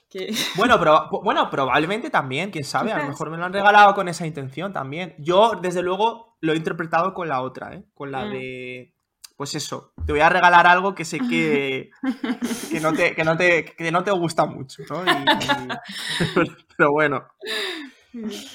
[0.10, 0.34] que...
[0.56, 4.08] Bueno, pero, bueno, probablemente también, quién sabe, a lo mejor me lo han regalado con
[4.08, 5.16] esa intención también.
[5.20, 7.84] Yo, desde luego, lo he interpretado con la otra, ¿eh?
[7.94, 8.32] Con la Mm.
[8.32, 8.94] de.
[9.42, 11.90] Pues eso, te voy a regalar algo que sé que,
[12.70, 15.04] que, no, te, que, no, te, que no te gusta mucho, ¿no?
[15.04, 16.46] Y- y-
[16.78, 17.24] pero bueno.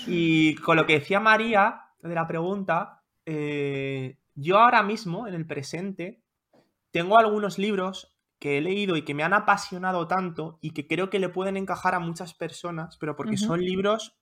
[0.07, 5.45] Y con lo que decía María de la pregunta, eh, yo ahora mismo, en el
[5.45, 6.23] presente,
[6.93, 11.11] tengo algunos libros que he leído y que me han apasionado tanto y que creo
[11.11, 14.15] que le pueden encajar a muchas personas, pero porque son libros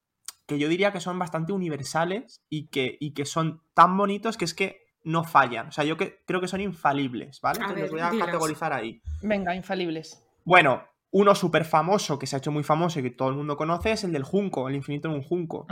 [0.47, 4.47] que yo diría que son bastante universales y que, y que son tan bonitos que
[4.47, 5.69] es que no fallan.
[5.69, 7.61] O sea, yo que, creo que son infalibles, ¿vale?
[7.61, 8.27] Entonces los voy a dilos.
[8.27, 9.01] categorizar ahí.
[9.23, 10.23] Venga, infalibles.
[10.45, 13.57] Bueno, uno súper famoso que se ha hecho muy famoso y que todo el mundo
[13.57, 15.67] conoce es el del Junco, el infinito en un Junco.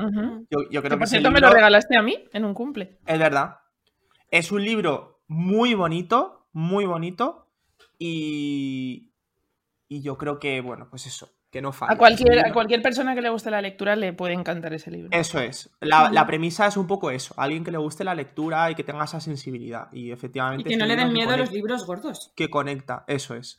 [0.50, 2.98] Yo, yo Que creo que por cierto me lo regalaste a mí en un cumple.
[3.06, 3.56] es verdad.
[4.30, 7.48] Es un libro muy bonito, muy bonito.
[7.98, 9.12] Y,
[9.88, 11.92] y yo creo que, bueno, pues eso, que no falla.
[11.92, 15.10] A cualquier, a cualquier persona que le guste la lectura le puede encantar ese libro.
[15.12, 15.70] Eso es.
[15.80, 17.34] La, la premisa es un poco eso.
[17.36, 19.88] Alguien que le guste la lectura y que tenga esa sensibilidad.
[19.92, 20.64] Y Y efectivamente.
[20.64, 22.32] que no le den miedo a los libros gordos.
[22.34, 23.56] Que conecta, eso es.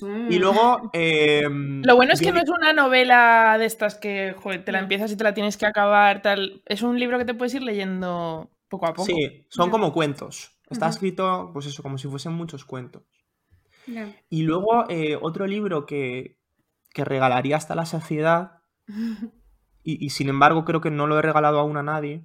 [0.00, 0.32] un...
[0.32, 0.90] Y luego.
[0.94, 4.72] em, Lo bueno es que yo no es una novela de estas que joder, te
[4.72, 6.62] la empiezas y te la tienes que acabar, tal.
[6.64, 9.04] Es un libro que te puedes ir leyendo poco a poco.
[9.04, 10.58] Sí, son como cuentos.
[10.70, 13.02] Está escrito, pues eso, como si fuesen muchos cuentos.
[14.28, 16.35] Y luego eh, otro libro que,
[16.96, 18.52] que regalaría hasta la saciedad,
[19.82, 22.24] y, y sin embargo creo que no lo he regalado aún a nadie,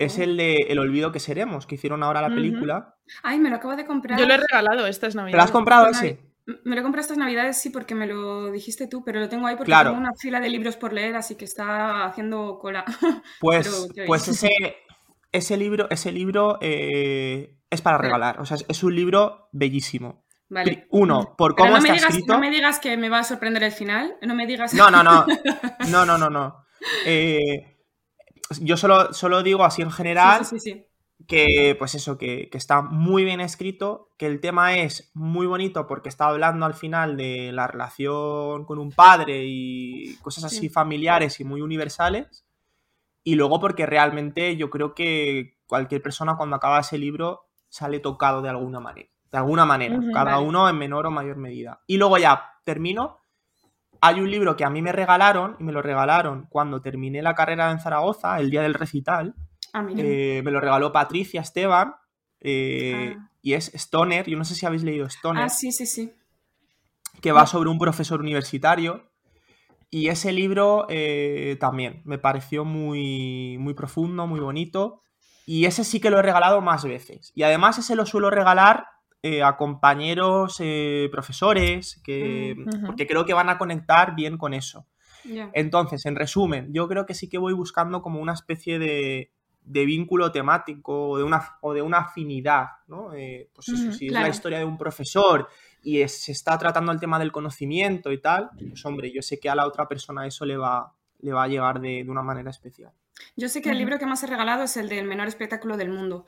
[0.00, 0.22] es Oh.
[0.22, 2.96] el de El olvido que seremos, que hicieron ahora la película.
[3.22, 4.18] Ay, me lo acabo de comprar.
[4.18, 5.50] Yo lo he regalado estas ¿Te lo has navidades.
[5.52, 6.18] comprado ese?
[6.46, 9.46] Navi- Me lo compré estas navidades, sí, porque me lo dijiste tú, pero lo tengo
[9.46, 9.90] ahí porque Claro.
[9.90, 12.84] tengo una fila de libros por leer, así que está haciendo cola.
[13.40, 14.50] Pues, Pero, ¿qué pues ese,
[15.30, 18.40] ese libro, ese libro eh, es para regalar.
[18.40, 20.24] O sea, es- es un libro bellísimo.
[20.50, 20.86] Vale.
[20.90, 22.32] Uno, por cómo no está digas, escrito.
[22.32, 24.16] no me digas que me va a sorprender el final.
[24.22, 24.72] No me digas.
[24.74, 25.26] No, no, no.
[25.88, 26.64] No, no, no, no.
[27.04, 27.76] Eh,
[28.60, 30.86] yo solo, solo digo así en general Sí, sí, sí,
[31.18, 31.26] sí.
[31.26, 35.86] que, pues eso, que, que está muy bien escrito, que el tema es muy bonito
[35.86, 40.68] porque está hablando al final de la relación con un padre y cosas así Sí.
[40.70, 42.46] familiares y muy universales.
[43.22, 48.40] Y luego porque realmente yo creo que cualquier persona cuando acaba ese libro sale tocado
[48.40, 49.10] de alguna manera.
[49.30, 50.46] De alguna manera, cada vale.
[50.46, 51.80] uno en menor o mayor medida.
[51.86, 53.18] Y luego ya termino.
[54.00, 57.34] Hay un libro que a mí me regalaron, y me lo regalaron cuando terminé la
[57.34, 59.34] carrera en Zaragoza, el día del recital.
[59.74, 59.84] Ah.
[59.96, 61.94] Eh, me lo regaló Patricia Esteban.
[62.40, 63.24] eh, Ah.
[63.42, 64.26] Y es Stoner.
[64.28, 65.42] Yo no sé si habéis leído Stoner.
[65.44, 66.12] ah, sí, sí, sí.
[67.20, 69.02] que va sobre un profesor universitario.
[69.90, 75.02] Y ese libro eh, también me pareció muy, muy profundo, muy bonito.
[75.46, 77.32] Y ese sí que lo he regalado más veces.
[77.34, 78.86] Y además ese lo suelo regalar
[79.22, 84.54] eh, a compañeros eh, profesores, que, Mm, porque creo que van a conectar bien con
[84.54, 84.86] eso.
[85.52, 89.84] Entonces, en resumen, yo creo que sí que voy buscando como una especie de, de
[89.84, 93.12] vínculo temático o de una, o de una afinidad, ¿no?
[93.14, 95.48] Eh, pues eso, si es la historia de un profesor
[95.82, 99.38] y es- se está tratando el tema del conocimiento y tal, pues hombre, yo sé
[99.38, 102.22] que a la otra persona eso le va, le va a llegar de, de una
[102.22, 102.92] manera especial.
[103.36, 105.90] Yo sé que el libro que más he regalado es el del menor espectáculo del
[105.90, 106.24] mundo.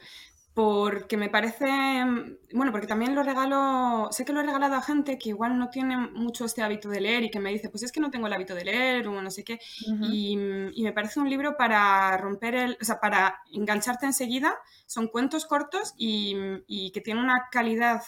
[0.54, 1.66] Porque me parece.
[2.04, 4.08] mm, Bueno, porque también lo regalo.
[4.10, 7.00] Sé que lo he regalado a gente que igual no tiene mucho este hábito de
[7.00, 9.22] leer y que me dice, pues es que no tengo el hábito de leer o
[9.22, 9.58] no sé qué.
[10.00, 12.78] Y, mm, y me parece un libro para romper el.
[12.80, 14.56] O sea, para engancharte enseguida.
[14.86, 16.36] Son cuentos cortos y,
[16.66, 18.02] y que tienen una calidad.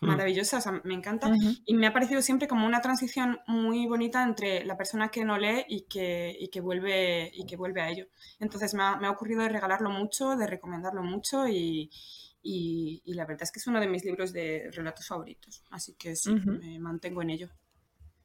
[0.00, 0.58] Maravillosa.
[0.58, 1.28] O sea, me encanta.
[1.66, 5.38] Y me ha parecido siempre como una transición muy bonita entre la persona que no
[5.38, 8.06] lee y que, y que, vuelve, y que vuelve a ello.
[8.40, 11.90] Entonces me ha, me ha ocurrido de regalarlo mucho, de recomendarlo mucho y,
[12.42, 15.62] y- y la verdad es que es uno de mis libros de relatos favoritos.
[15.70, 17.48] Así que sí, me mantengo en ello.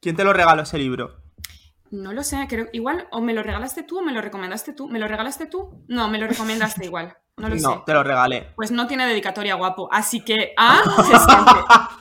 [0.00, 1.22] ¿Quién te lo regaló ese libro?
[1.90, 4.88] No lo sé, creo igual o me lo regalaste tú o me lo recomendaste tú.
[4.88, 5.84] ¿Me lo regalaste tú?
[5.88, 7.16] No, me lo recomendaste igual.
[7.36, 7.62] No lo sé.
[7.62, 8.48] No, te lo regalé.
[8.54, 11.52] Pues no tiene dedicatoria guapo, así que ah, se siente.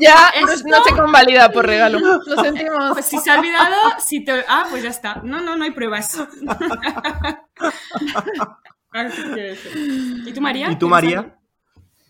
[0.00, 1.98] Ya no, Esto- no se convalida por regalo.
[1.98, 2.92] Lo sentimos.
[2.94, 4.42] Pues si se ha olvidado, si te...
[4.48, 5.16] Ah, pues ya está.
[5.22, 6.16] No, no, no hay pruebas.
[10.26, 10.70] ¿Y tú, María?
[10.70, 11.38] ¿Y tú, ¿Tienes María?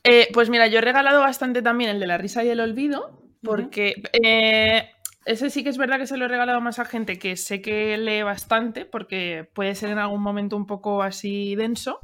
[0.05, 3.21] Eh, pues mira, yo he regalado bastante también el de la risa y el olvido,
[3.43, 4.91] porque eh,
[5.29, 7.61] ese sí que es verdad que se lo he regalado más a gente que sé
[7.61, 12.01] que lee bastante, porque puede ser en algún momento un poco así denso,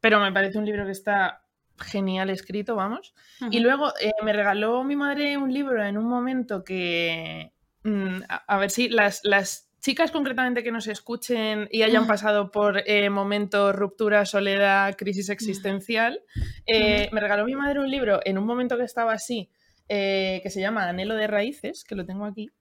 [0.00, 1.42] pero me parece un libro que está
[1.76, 3.14] genial escrito, vamos.
[3.50, 7.52] Y luego eh, me regaló mi madre un libro en un momento que,
[7.82, 12.52] mm, a, a ver si las, las chicas concretamente que nos escuchen y hayan pasado
[12.52, 16.22] por eh, momentos, ruptura, soledad, crisis existencial,
[16.64, 19.50] eh, me regaló mi madre un libro en un momento que estaba así,
[19.88, 22.52] que se llama Anhelo de Raíces, que lo tengo aquí.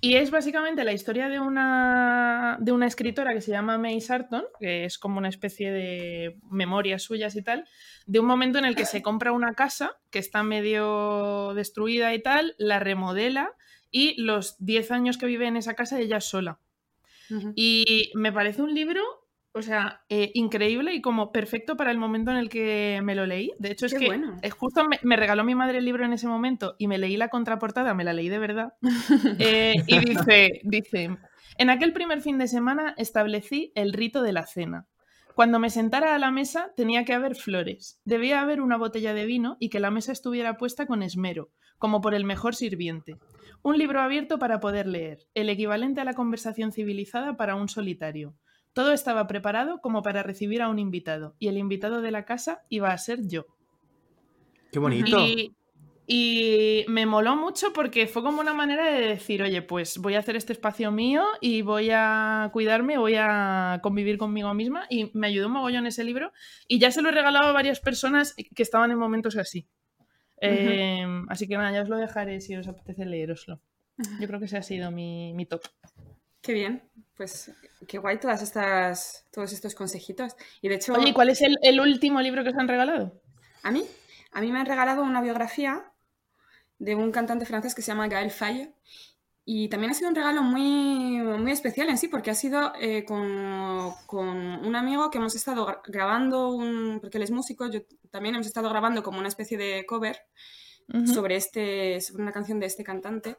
[0.00, 4.44] Y es básicamente la historia de una, de una escritora que se llama May Sarton,
[4.60, 7.66] que es como una especie de memorias suyas y tal,
[8.06, 12.22] de un momento en el que se compra una casa que está medio destruida y
[12.22, 13.52] tal, la remodela
[13.90, 16.58] y los 10 años que vive en esa casa ella sola.
[17.54, 19.02] Y me parece un libro,
[19.54, 23.24] o sea, eh, increíble y como perfecto para el momento en el que me lo
[23.24, 23.52] leí.
[23.60, 24.36] De hecho, es que bueno.
[24.42, 27.16] eh, justo me, me regaló mi madre el libro en ese momento y me leí
[27.16, 28.74] la contraportada, me la leí de verdad.
[29.38, 31.16] Eh, y dice, dice,
[31.58, 34.86] en aquel primer fin de semana establecí el rito de la cena.
[35.34, 39.26] Cuando me sentara a la mesa tenía que haber flores, debía haber una botella de
[39.26, 43.16] vino y que la mesa estuviera puesta con esmero, como por el mejor sirviente.
[43.62, 48.34] Un libro abierto para poder leer, el equivalente a la conversación civilizada para un solitario.
[48.74, 52.62] Todo estaba preparado como para recibir a un invitado, y el invitado de la casa
[52.68, 53.46] iba a ser yo.
[54.70, 55.18] Qué bonito.
[55.18, 55.54] Y,
[56.06, 60.18] y me moló mucho porque fue como una manera de decir, oye, pues voy a
[60.18, 64.86] hacer este espacio mío y voy a cuidarme, voy a convivir conmigo misma.
[64.90, 66.32] Y me ayudó un mogollón ese libro.
[66.68, 69.66] Y ya se lo he regalado a varias personas que estaban en momentos así.
[70.40, 73.60] Eh, así que nada, ya os lo dejaré si os apetece leeroslo.
[74.20, 75.62] Yo creo que ese ha sido mi, mi top.
[76.44, 76.82] Qué bien.
[77.16, 77.50] Pues
[77.88, 80.36] qué guay todas estas, todos estos consejitos.
[80.60, 83.20] Y de hecho, Oye, ¿y cuál es el, el último libro que os han regalado?
[83.62, 83.84] a mí,
[84.32, 85.90] a mí me han regalado una biografía
[86.78, 88.74] de un cantante francés que se llama Gaël Faye.
[89.46, 93.04] Y también ha sido un regalo muy, muy especial en sí, porque ha sido eh,
[93.04, 97.80] con, con un amigo que hemos estado gra- grabando, un, porque él es músico, yo
[98.10, 100.18] también hemos estado grabando como una especie de cover
[101.04, 103.36] sobre, este, sobre una canción de este cantante.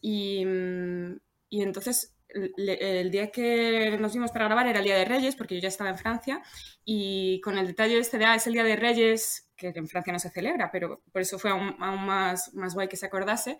[0.00, 1.16] Y, mm,
[1.50, 5.54] y entonces el día que nos vimos para grabar era el Día de Reyes, porque
[5.54, 6.42] yo ya estaba en Francia,
[6.84, 10.12] y con el detalle este de, ah, es el Día de Reyes, que en Francia
[10.12, 13.58] no se celebra, pero por eso fue aún, más, más guay que se acordase,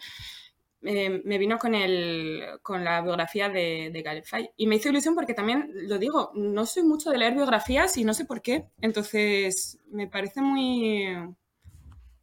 [0.83, 4.53] eh, me vino con, el, con la biografía de, de.
[4.57, 8.05] Y me hizo ilusión porque también, lo digo, no soy mucho de leer biografías y
[8.05, 8.67] no sé por qué.
[8.81, 11.07] Entonces, me parece muy,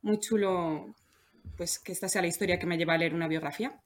[0.01, 0.93] muy chulo
[1.57, 3.79] pues que esta sea la historia que me lleva a leer una biografía.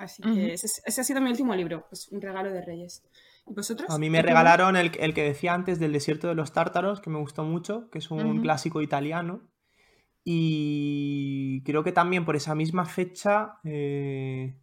[0.00, 3.02] Así que ese, ese ha sido mi último libro, pues un regalo de Reyes.
[3.46, 3.90] ¿Y vosotros?
[3.90, 7.00] A mí me ¿Qué regalaron el, el que decía antes del desierto de los tártaros,
[7.00, 9.42] que me gustó mucho, que es un clásico italiano.
[10.24, 14.56] Y creo que también por esa misma fecha, eh,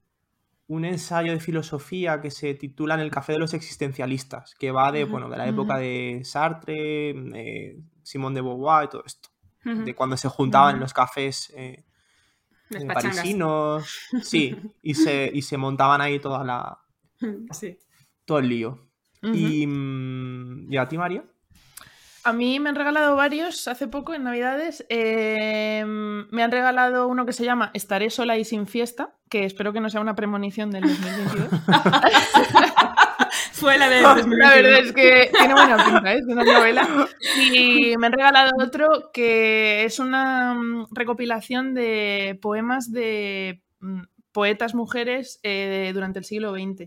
[0.67, 4.91] un ensayo de filosofía que se titula En el café de los existencialistas, que va
[4.91, 9.29] de, bueno, de la época de Sartre, eh, Simón de Beauvoir y todo esto,
[9.63, 11.53] de cuando se juntaban en los cafés.
[11.55, 11.83] eh,
[12.69, 13.15] Pachangas.
[13.17, 13.99] parisinos.
[14.23, 16.79] Sí, y se, y se montaban ahí toda la,
[17.51, 17.77] Sí.
[18.25, 18.87] todo el lío.
[19.21, 21.23] Y, mm, ¿y a ti, María?
[22.23, 24.85] A mí me han regalado varios hace poco en Navidades.
[24.89, 29.71] Eh, me han regalado uno que se llama Estaré sola y sin fiesta, que espero
[29.71, 31.49] que no sea una premonición del 2022.
[33.59, 34.37] Fue la de La 2021.
[34.55, 36.17] verdad es que tiene buena pinta, ¿eh?
[36.19, 36.87] es una novela.
[37.53, 44.01] Y me han regalado otro que es una mm, recopilación de poemas de mm,
[44.31, 45.49] poetas mujeres eh,
[45.87, 46.85] de- durante el siglo XX.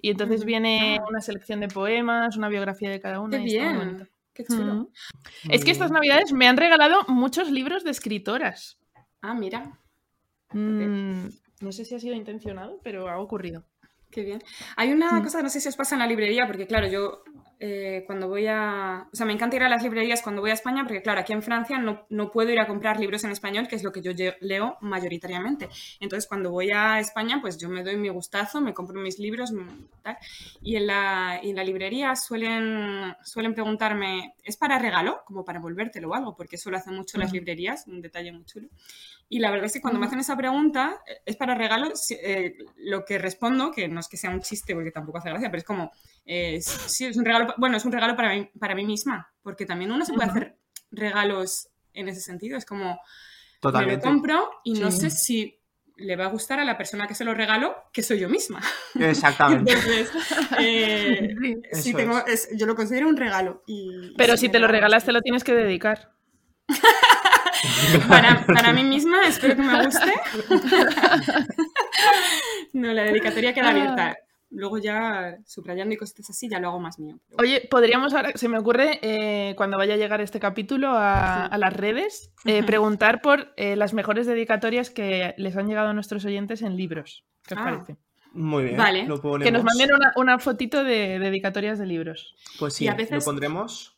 [0.00, 0.46] Y entonces Ujú.
[0.46, 1.04] viene Ah.
[1.08, 3.38] una selección de poemas, una biografía de cada una.
[3.38, 4.08] Qué y bien.
[4.34, 4.74] Qué chulo.
[4.74, 4.88] Mm.
[5.50, 8.78] Es que estas navidades me han regalado muchos libros de escritoras.
[9.22, 9.78] Ah, mira,
[10.52, 11.28] Mm,
[11.62, 13.64] no sé si ha sido intencionado, pero ha ocurrido.
[14.14, 14.42] Qué bien.
[14.76, 17.24] Hay una cosa, no sé si os pasa en la librería, porque claro, yo
[17.58, 19.08] eh, cuando voy a...
[19.12, 21.32] O sea, me encanta ir a las librerías cuando voy a España, porque claro, aquí
[21.32, 24.02] en Francia no, no puedo ir a comprar libros en español, que es lo que
[24.02, 25.68] yo leo mayoritariamente.
[25.98, 29.50] Entonces, cuando voy a España, pues yo me doy mi gustazo, me compro mis libros,
[29.52, 30.16] mm, tal.
[30.62, 35.22] Y en la, y en la librería suelen, suelen preguntarme, ¿es para regalo?
[35.26, 37.36] Como para volvértelo o algo, porque eso lo hacen mucho las Ujú.
[37.36, 38.68] librerías, un detalle muy chulo.
[39.28, 41.92] Y la verdad es que cuando me hacen esa pregunta, eh, ¿es para regalo?
[42.10, 45.50] Eh, lo que respondo, que no es que sea un chiste porque tampoco hace gracia,
[45.50, 45.90] pero es como,
[46.26, 49.66] eh, sí, es un regalo, bueno, es un regalo para mí, para mí misma, porque
[49.66, 50.56] también uno se puede hacer
[50.90, 52.56] regalos en ese sentido.
[52.58, 53.00] Es como, me lo
[53.60, 54.06] Totalmente.
[54.06, 55.58] compro y no sé si
[55.96, 58.60] le va a gustar a la persona que se lo regalo, que soy yo misma.
[59.00, 59.72] Exactamente.
[59.72, 60.10] Entonces,
[60.58, 61.54] eh, Sí.
[61.72, 62.48] sí Eso tengo- es.
[62.50, 63.62] es- yo lo considero un regalo.
[63.66, 66.12] y- Pero y si me te lo regalas, te lo tienes que dedicar.
[68.08, 70.12] Para, para mí misma, espero que me guste.
[72.72, 74.16] No, la dedicatoria queda abierta.
[74.50, 77.18] Luego ya, subrayando y cositas así, ya lo hago más mío.
[77.28, 81.46] Pero- Oye, podríamos ahora, se me ocurre, eh, cuando vaya a llegar este capítulo a,
[81.46, 81.54] Sí.
[81.54, 85.92] a las redes, eh, preguntar por eh, las mejores dedicatorias que les han llegado a
[85.92, 87.24] nuestros oyentes en libros.
[87.46, 87.64] ¿Qué os Ah.
[87.64, 87.96] parece?
[88.32, 88.76] Muy bien.
[88.76, 89.06] Vale.
[89.06, 89.20] Lo.
[89.38, 92.34] Que nos manden una, una fotito de dedicatorias de libros.
[92.58, 93.93] Pues sí, Y a lo pondremos.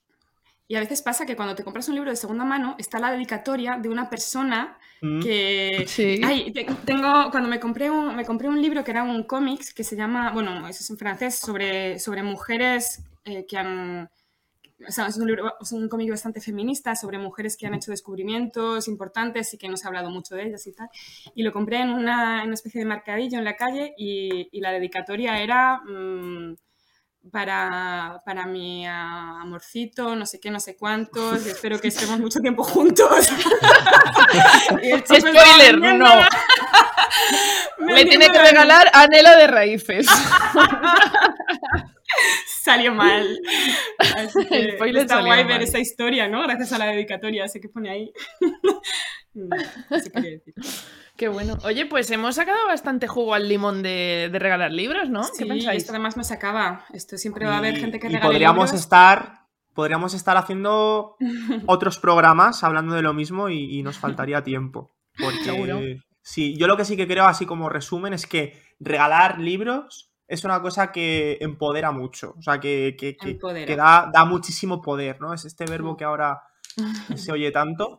[0.68, 3.12] Y a veces pasa que cuando te compras un libro de segunda mano, está la
[3.12, 5.20] dedicatoria de una persona Mm.
[5.22, 5.84] que...
[5.88, 6.20] Sí.
[6.24, 9.74] Ay, te- tengo, cuando me compré, un, me compré un libro que era un cómics
[9.74, 14.08] que se llama, bueno, eso es en francés, sobre, sobre mujeres eh, que han...
[14.88, 17.90] O sea, es un, libro, es un cómic bastante feminista sobre mujeres que han hecho
[17.90, 20.88] descubrimientos importantes y que no se ha hablado mucho de ellas y tal.
[21.34, 24.60] Y lo compré en una, en una especie de mercadillo en la calle y, y
[24.60, 26.56] la dedicatoria era mm,
[27.30, 32.40] para, para mi amorcito, no sé qué, no sé cuántos, y espero que estemos mucho
[32.40, 33.26] tiempo juntos.
[35.04, 36.26] Spoiler, vendiendo- no.
[37.94, 40.06] Le tiene que regalar anhelo de raíces.
[42.62, 43.38] Salió mal.
[44.16, 45.52] Así que El spoiler está guay mal.
[45.52, 46.42] ver esa historia, ¿no?
[46.42, 48.12] Gracias a la dedicatoria, ese que pone ahí.
[49.34, 49.52] Mm,
[49.90, 50.54] Eso quería decir.
[51.16, 51.56] Qué bueno.
[51.64, 55.22] Oye, pues hemos sacado bastante jugo al limón de, de regalar libros, ¿no?
[55.22, 55.78] ¿Qué Sí, pensáis?
[55.82, 56.84] esto además no se acaba.
[56.92, 58.80] Esto siempre va a haber Y- gente que regale podríamos libros.
[58.80, 61.16] estar podríamos estar haciendo
[61.66, 65.80] otros programas hablando de lo mismo y, y nos faltaría tiempo porque Seguro.
[66.22, 70.44] sí yo lo que sí que creo así como resumen es que regalar libros es
[70.44, 73.36] una cosa que empodera mucho o sea que, que- que-
[73.66, 76.40] que da, da muchísimo poder no es este verbo que ahora
[77.14, 77.98] se oye tanto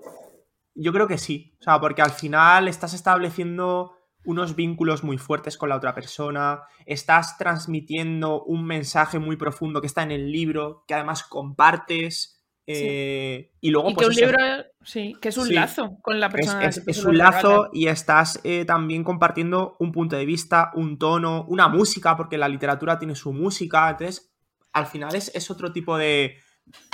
[0.80, 3.94] yo creo que sí o sea porque al final estás estableciendo
[4.26, 9.88] unos vínculos muy fuertes con la otra persona, estás transmitiendo un mensaje muy profundo que
[9.88, 14.22] está en el libro, que además compartes, eh, y luego Y que pues un eso,
[14.26, 14.40] libro,
[14.84, 15.54] sí, que es un Sí.
[15.54, 16.66] lazo con la persona.
[16.68, 21.46] es- que un lazo y estás eh, también compartiendo un punto de vista, un tono,
[21.48, 24.34] una música, porque la literatura tiene su música, entonces
[24.74, 26.36] al final es, es otro tipo de,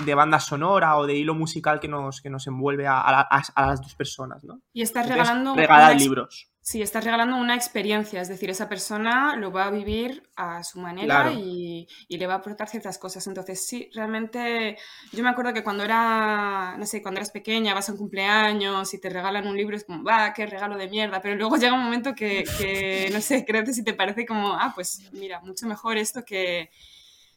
[0.05, 3.27] de banda sonora o de hilo musical que nos, que nos envuelve a, a la-
[3.29, 4.61] a- a las dos personas, ¿no?
[4.73, 5.55] Y estás Entonces, regalando.
[5.55, 6.49] regalar libros.
[6.65, 10.79] Sí, estás regalando una experiencia, es decir, esa persona lo va a vivir a su
[10.79, 11.33] manera Claro.
[11.37, 13.27] y, y le va a aportar ciertas cosas.
[13.27, 14.77] Entonces, sí, realmente
[15.11, 18.93] yo me acuerdo que cuando era, no sé, cuando eras pequeña, vas a un cumpleaños
[18.93, 21.73] y te regalan un libro, es como, va, qué regalo de mierda, pero luego llega
[21.73, 25.41] un momento que, que no sé, creo que si te parece como, ah, pues mira,
[25.41, 26.69] mucho mejor esto que,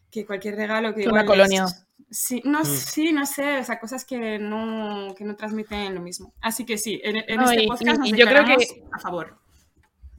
[0.09, 1.66] que cualquier regalo que una es- colonia.
[2.11, 2.64] Sí, no, Mm.
[2.66, 6.32] sí, no sé, o sea, cosas que no, que no transmiten lo mismo.
[6.40, 8.82] Así que sí, en, en No, este y- podcast y- nos y yo creo que-
[8.92, 9.38] a favor.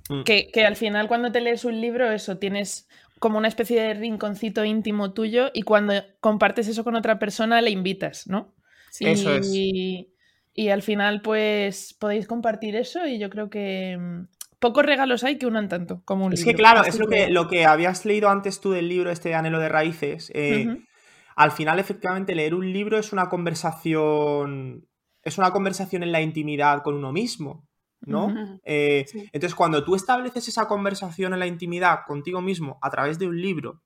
[0.10, 0.24] Mm.
[0.24, 2.88] Que, que al final cuando te lees un libro, eso, tienes
[3.20, 7.72] como una especie de rinconcito íntimo tuyo y cuando compartes eso con otra persona le
[7.72, 8.54] invitas, ¿no?
[8.92, 9.06] Sí.
[9.06, 9.52] y, Eso es.
[9.54, 14.28] y al final pues podéis compartir eso y yo creo que mm,
[14.60, 16.52] pocos regalos hay que unan tanto como un Es libro.
[16.52, 19.36] que claro, Así es lo que, lo que habías leído antes tú del libro, este
[19.36, 20.32] Anhelo de Raíces.
[20.34, 20.78] eh.
[21.38, 24.88] Al final, efectivamente, leer un libro es una conversación.
[25.24, 27.68] Es una conversación en la intimidad con uno mismo.
[28.02, 28.32] ¿no?
[28.64, 29.28] Eh, Sí.
[29.34, 33.42] Entonces, cuando tú estableces esa conversación en la intimidad contigo mismo a través de un
[33.42, 33.82] libro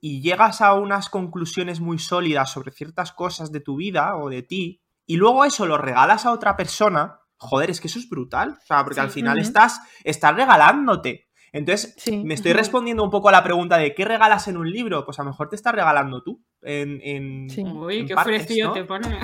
[0.00, 4.42] y llegas a unas conclusiones muy sólidas sobre ciertas cosas de tu vida o de
[4.42, 8.58] ti, y luego eso lo regalas a otra persona, joder, es que eso es brutal.
[8.62, 9.00] O sea, porque Sí.
[9.00, 11.28] al final estás, estás regalándote.
[11.50, 12.22] Entonces, Sí.
[12.24, 15.04] me estoy respondiendo un poco a la pregunta de ¿qué regalas en un libro?
[15.06, 17.62] Pues a lo mejor te estás regalando tú en, en- Sí.
[17.62, 18.74] Uy, qué partes, ofrecido ¿no?
[18.74, 19.18] te pone.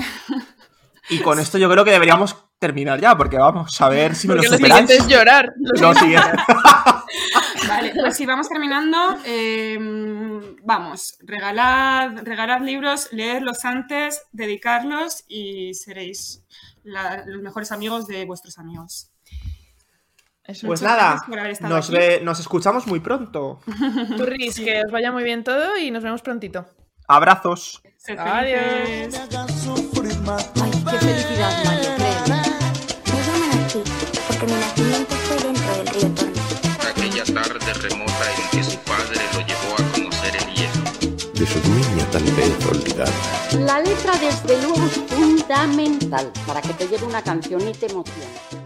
[1.11, 4.35] Y con esto yo creo que deberíamos terminar ya, porque vamos a ver si me
[4.35, 4.89] lo Porque lo superáis.
[4.89, 5.53] siguiente es llorar.
[5.59, 6.29] Lo Lo siguiente.
[7.69, 9.79] Vale, pues si vamos terminando, eh,
[10.65, 16.43] vamos, regalad, regalad libros, leedlos antes, dedicarlos y seréis
[16.83, 19.11] la- los mejores amigos de vuestros amigos.
[20.45, 20.67] Eso.
[20.67, 20.97] Pues Muchas
[21.29, 23.61] nada, nos, ve- nos escuchamos muy pronto.
[24.17, 26.67] Turris, que os vaya muy bien todo y nos vemos prontito.
[27.07, 27.83] Abrazos.
[28.09, 28.19] Adiós.
[28.19, 29.11] Ay,
[30.91, 31.91] qué felicidad, Mario.
[31.99, 33.69] Me llaman
[34.27, 36.41] porque mi nacimiento fue dentro del río Tormes.
[36.89, 40.83] aquella tarde remota en que su padre lo llevó a conocer el hielo.
[41.35, 43.13] De su niña tal vez olvidada.
[43.59, 48.64] La letra, desde luego, es fundamental para que te lleve una canción y te emocione.